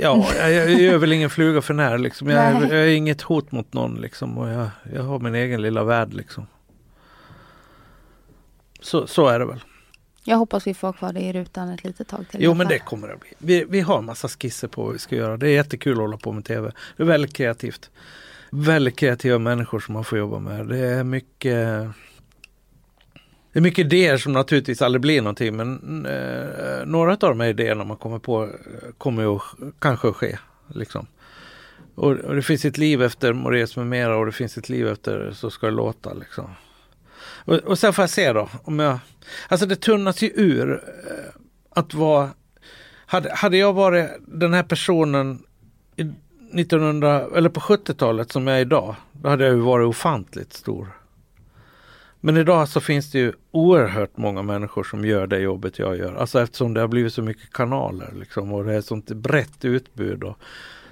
[0.00, 2.28] Ja, jag, jag gör väl ingen fluga för när liksom.
[2.28, 4.38] Jag, är- jag är inget hot mot någon liksom.
[4.38, 6.46] Och jag, jag har min egen lilla värld liksom.
[8.80, 9.60] Så, så är det väl.
[10.24, 12.42] Jag hoppas vi får kvar dig i rutan ett litet tag till.
[12.42, 13.28] Jo men det kommer det bli.
[13.38, 15.36] Vi, vi har massa skisser på vad vi ska göra.
[15.36, 16.72] Det är jättekul att hålla på med tv.
[16.96, 17.90] Det är väldigt kreativt.
[18.50, 20.66] Väldigt kreativa människor som man får jobba med.
[20.68, 21.88] Det är mycket
[23.56, 27.48] det är mycket idéer som naturligtvis aldrig blir någonting men eh, några av de här
[27.48, 28.50] idéerna man kommer på eh,
[28.98, 29.38] kommer ju
[29.78, 30.38] kanske att ske.
[30.68, 31.06] Liksom.
[31.94, 34.88] Och, och det finns ett liv efter Moraeus med mera och det finns ett liv
[34.88, 36.14] efter Så ska det låta.
[36.14, 36.50] Liksom.
[37.20, 38.98] Och, och sen får jag se då om jag
[39.48, 41.40] Alltså det tunnas ju ur eh,
[41.70, 42.30] att vara
[43.06, 45.42] hade, hade jag varit den här personen
[45.96, 46.02] i
[46.60, 50.88] 1900 eller på 70-talet som jag är idag, då hade jag ju varit ofantligt stor.
[52.26, 56.14] Men idag så finns det ju oerhört många människor som gör det jobbet jag gör.
[56.14, 60.22] Alltså eftersom det har blivit så mycket kanaler liksom och det är sånt brett utbud
[60.22, 60.38] och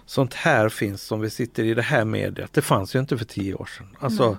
[0.07, 2.53] sånt här finns som vi sitter i det här mediet.
[2.53, 3.97] Det fanns ju inte för tio år sedan.
[3.99, 4.39] Alltså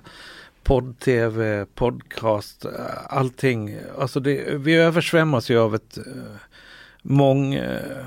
[0.62, 2.70] podd-tv, podcast, eh,
[3.08, 3.76] allting.
[3.98, 6.04] Alltså det, vi översvämmas ju av ett eh,
[7.02, 8.06] mång, eh,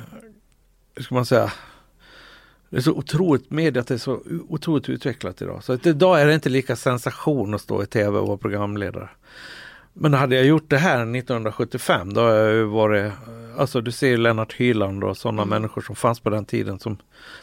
[0.95, 1.51] hur ska man säga,
[2.69, 5.63] det är så otroligt, mediet är så otroligt utvecklat idag.
[5.63, 9.09] Så idag är det inte lika sensation att stå i tv och vara programledare.
[9.93, 13.13] Men hade jag gjort det här 1975 då har jag ju varit,
[13.57, 16.97] alltså du ser Lennart Hyland och sådana människor som fanns på den tiden som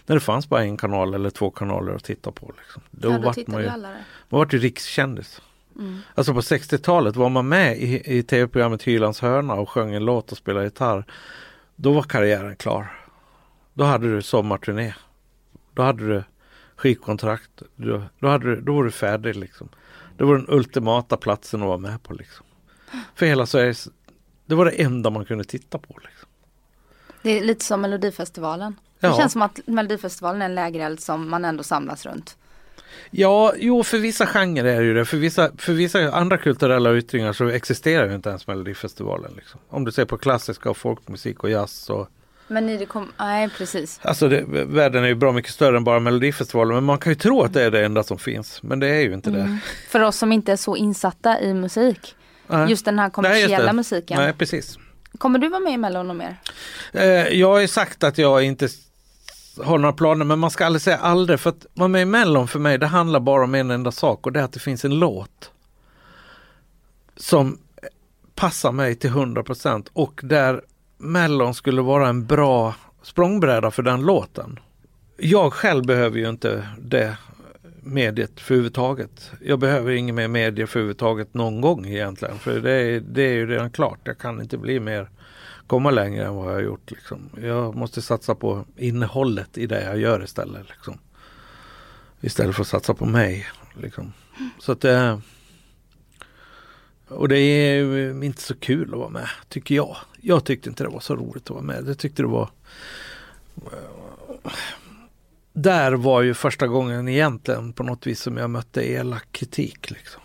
[0.06, 2.52] när det fanns bara en kanal eller två kanaler att titta på.
[2.58, 2.82] Liksom.
[2.90, 3.88] Då ja, då vart man ju alla
[4.28, 5.40] man vart ju rikskändis.
[5.78, 5.98] Mm.
[6.14, 10.32] Alltså på 60-talet var man med i, i tv-programmet Hylands hörna och sjöng en låt
[10.32, 11.04] och spelade gitarr.
[11.76, 13.00] Då var karriären klar.
[13.74, 14.94] Då hade du sommarturné.
[15.76, 16.24] Då hade du
[16.76, 17.62] skivkontrakt.
[17.76, 19.68] Då, då, hade du, då var du färdig liksom.
[20.16, 22.46] Det var den ultimata platsen att vara med på liksom.
[23.14, 23.88] För hela Sveriges,
[24.46, 26.28] det var det enda man kunde titta på liksom.
[27.22, 28.76] Det är lite som Melodifestivalen.
[29.00, 29.08] Ja.
[29.08, 32.36] Det känns som att Melodifestivalen är en lägereld som man ändå samlas runt.
[33.10, 35.04] Ja, jo för vissa genrer är det ju det.
[35.04, 39.32] För vissa, för vissa andra kulturella yttringar så existerar ju inte ens Melodifestivalen.
[39.36, 39.60] Liksom.
[39.68, 42.08] Om du ser på klassiska och folkmusik och jazz och
[42.48, 44.00] Men ni det kom, nej precis.
[44.02, 47.16] Alltså det, världen är ju bra mycket större än bara Melodifestivalen men man kan ju
[47.16, 48.62] tro att det är det enda som finns.
[48.62, 49.58] Men det är ju inte det.
[49.88, 52.14] För oss som inte är så insatta i musik.
[52.46, 52.70] Nej.
[52.70, 53.72] Just den här Nej, kommersiella det.
[53.72, 54.20] musiken.
[54.20, 54.78] Nej, precis.
[55.18, 56.36] Kommer du vara med i Mello något mer?
[56.92, 58.68] Eh, jag har ju sagt att jag inte
[59.64, 62.48] har några planer men man ska aldrig säga aldrig för att vara med i Mellon
[62.48, 64.84] för mig det handlar bara om en enda sak och det är att det finns
[64.84, 65.50] en låt
[67.16, 67.58] som
[68.34, 70.62] passar mig till 100% och där
[70.98, 74.58] Mellon skulle vara en bra språngbräda för den låten.
[75.16, 77.16] Jag själv behöver ju inte det
[77.86, 79.30] mediet för överhuvudtaget.
[79.40, 82.38] Jag behöver inget mer medie för överhuvudtaget någon gång egentligen.
[82.38, 83.98] För det är, det är ju redan klart.
[84.04, 85.10] Jag kan inte bli mer,
[85.66, 86.90] komma längre än vad jag har gjort.
[86.90, 87.30] Liksom.
[87.42, 90.68] Jag måste satsa på innehållet i det jag gör istället.
[90.68, 90.98] Liksom.
[92.20, 93.46] Istället för att satsa på mig.
[93.74, 94.12] Liksom.
[94.58, 95.20] Så att det,
[97.08, 99.96] och det är eh, inte så kul att vara med, tycker jag.
[100.20, 101.88] Jag tyckte inte det var så roligt att vara med.
[101.88, 102.50] Jag tyckte det var
[105.52, 109.90] där var ju första gången egentligen på något vis som jag mötte elak kritik.
[109.90, 110.22] Liksom.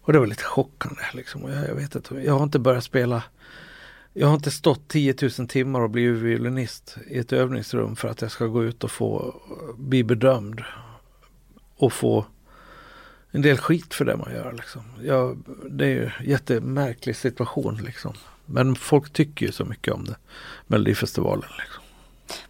[0.00, 1.02] Och det var lite chockande.
[1.14, 1.44] Liksom.
[1.44, 3.22] Och Jag, jag, vet inte, jag har inte börjat spela
[4.18, 8.22] jag har inte stått 10 000 timmar och blivit violinist i ett övningsrum för att
[8.22, 9.34] jag ska gå ut och få
[9.76, 10.62] bli bedömd.
[11.76, 12.26] Och få
[13.36, 14.52] en del skit för det man gör.
[14.52, 14.82] Liksom.
[15.02, 15.38] Jag,
[15.70, 17.76] det är ju en jättemärklig situation.
[17.84, 18.12] Liksom.
[18.46, 20.16] Men folk tycker ju så mycket om det.
[20.66, 21.50] Melodifestivalen.
[21.58, 21.82] Liksom.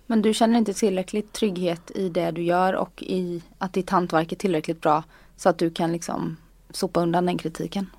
[0.07, 4.33] Men du känner inte tillräckligt trygghet i det du gör och i att ditt hantverk
[4.33, 5.03] är tillräckligt bra
[5.37, 6.37] så att du kan liksom
[6.71, 7.91] sopa undan den kritiken?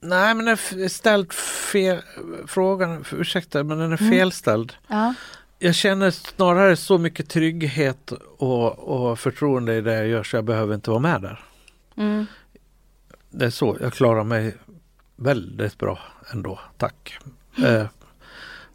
[0.00, 1.32] Nej men den är ställd
[1.72, 1.98] fel,
[2.46, 4.10] frågan, ursäkta men den är Mm.
[4.12, 4.72] felställd.
[4.88, 5.14] Ja.
[5.58, 10.44] Jag känner snarare så mycket trygghet och, och förtroende i det jag gör så jag
[10.44, 11.44] behöver inte vara med där.
[11.98, 12.26] Mm.
[13.30, 14.56] Det är så, jag klarar mig
[15.16, 15.98] väldigt bra
[16.32, 17.18] ändå, tack.
[17.64, 17.86] Eh,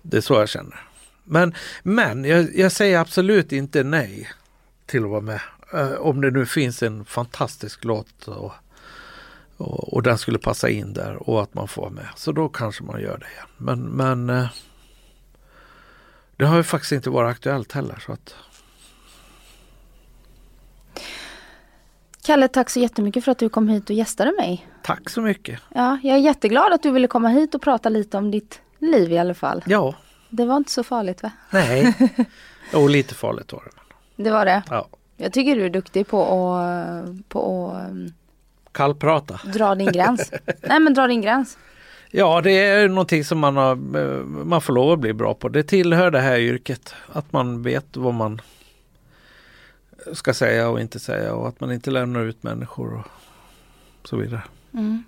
[0.02, 0.80] det är så jag känner.
[1.24, 1.54] Men,
[1.84, 4.30] men jag, jag säger absolut inte nej
[4.86, 5.42] till att vara med.
[5.74, 8.52] Eh, om det nu finns en fantastisk låt och,
[9.58, 12.08] och, och den skulle passa in där och att man får vara med.
[12.16, 13.48] Så då kanske man gör det igen.
[13.58, 14.48] Men, men eh,
[16.38, 18.04] det har ju faktiskt inte varit aktuellt heller.
[18.06, 18.36] Så att,
[22.26, 24.68] Kalle, tack så jättemycket för att du kom hit och gästade mig.
[24.82, 25.60] tack så mycket.
[25.76, 29.12] Ja, jag är jätteglad att du ville komma hit och prata lite om ditt liv
[29.12, 29.64] i alla fall.
[29.68, 29.96] Ja,
[30.30, 31.32] Det var inte så farligt va?
[31.50, 31.94] nej.
[32.74, 34.24] och lite farligt var det.
[34.24, 34.64] Det var det.
[34.70, 34.88] Ja.
[35.18, 36.24] Jag tycker du är duktig på
[36.56, 38.14] att, på att um,
[38.72, 39.40] Kallprata.
[39.54, 40.32] dra din gräns.
[40.62, 41.58] Nej men dra din gräns.
[42.12, 45.50] Ja, det är någonting som man, har, eh, man får lov att bli bra på.
[45.50, 46.96] Det tillhör det här yrket.
[47.12, 48.42] Att man vet vad man
[50.14, 53.08] ska säga och inte säga och att man inte lämnar ut människor och
[54.08, 54.44] så vidare.
[54.74, 55.04] Mm.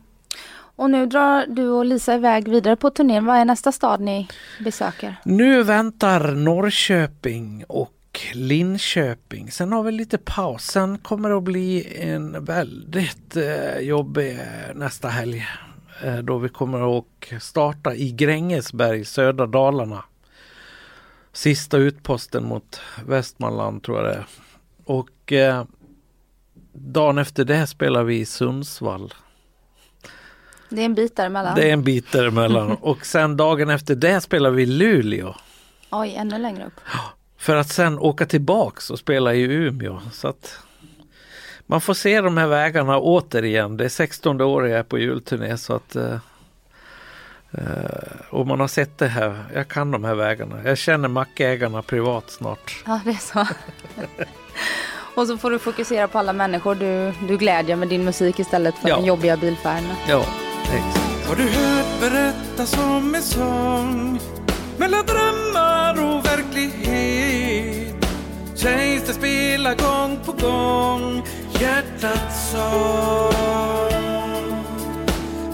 [0.77, 3.25] Och nu drar du och Lisa iväg vidare på turnén.
[3.25, 4.27] Vad är nästa stad ni
[4.63, 5.15] besöker?
[5.25, 7.91] Nu väntar Norrköping och
[8.33, 9.51] Linköping.
[9.51, 10.63] Sen har vi lite paus.
[10.63, 15.45] Sen kommer det att bli en väldigt eh, jobbig eh, nästa helg.
[16.03, 17.05] Eh, då vi kommer att
[17.43, 20.03] starta i Grängesberg, södra Dalarna.
[21.33, 24.25] Sista utposten mot Västmanland tror jag det är.
[24.85, 25.63] Och eh,
[26.73, 29.13] dagen efter det spelar vi i Sundsvall.
[30.69, 31.55] Det är en bit däremellan.
[31.55, 32.71] Det är en bit däremellan.
[32.81, 35.35] Och sen dagen efter det spelar vi i Luleå.
[35.91, 36.79] Oj, ännu längre upp.
[37.37, 40.01] För att sen åka tillbaks och spela i Umeå.
[40.11, 40.59] Så att
[41.65, 43.77] man får se de här vägarna återigen.
[43.77, 46.17] Det är 16 år jag är på julturné så att eh,
[47.51, 49.43] eh, och man har sett det här.
[49.53, 50.63] Jag kan de här vägarna.
[50.63, 52.83] Jag känner mackägarna privat snart.
[52.85, 53.47] Ja, det är så.
[55.15, 58.75] och så får du fokusera på alla människor du, du glädjer med din musik istället
[58.77, 58.95] för Ja.
[58.95, 59.95] de jobbiga bilfärderna.
[60.07, 60.25] Ja,
[60.63, 61.27] exakt.
[61.27, 64.19] Har du hört berättas om en sång
[64.77, 67.95] mellan drömmar och verklighet?
[68.55, 71.23] Sägs det spela gång på gång
[71.59, 73.31] hjärtats sång.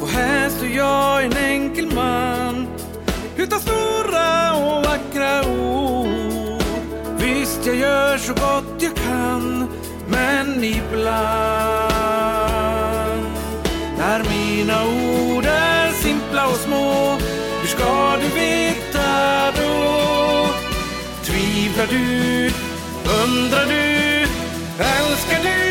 [0.02, 2.68] Och här står jag en enkel man
[3.38, 6.08] utan stora och vackra ord.
[7.18, 9.68] Visst, jag gör så gott jag kan,
[10.08, 11.12] men ibland
[13.98, 17.18] när mina ord är simpla och små
[17.62, 20.48] Hur ska du veta då?
[21.24, 22.52] Tvivlar du?
[23.24, 24.22] Undrar du?
[24.84, 25.71] Älskar du?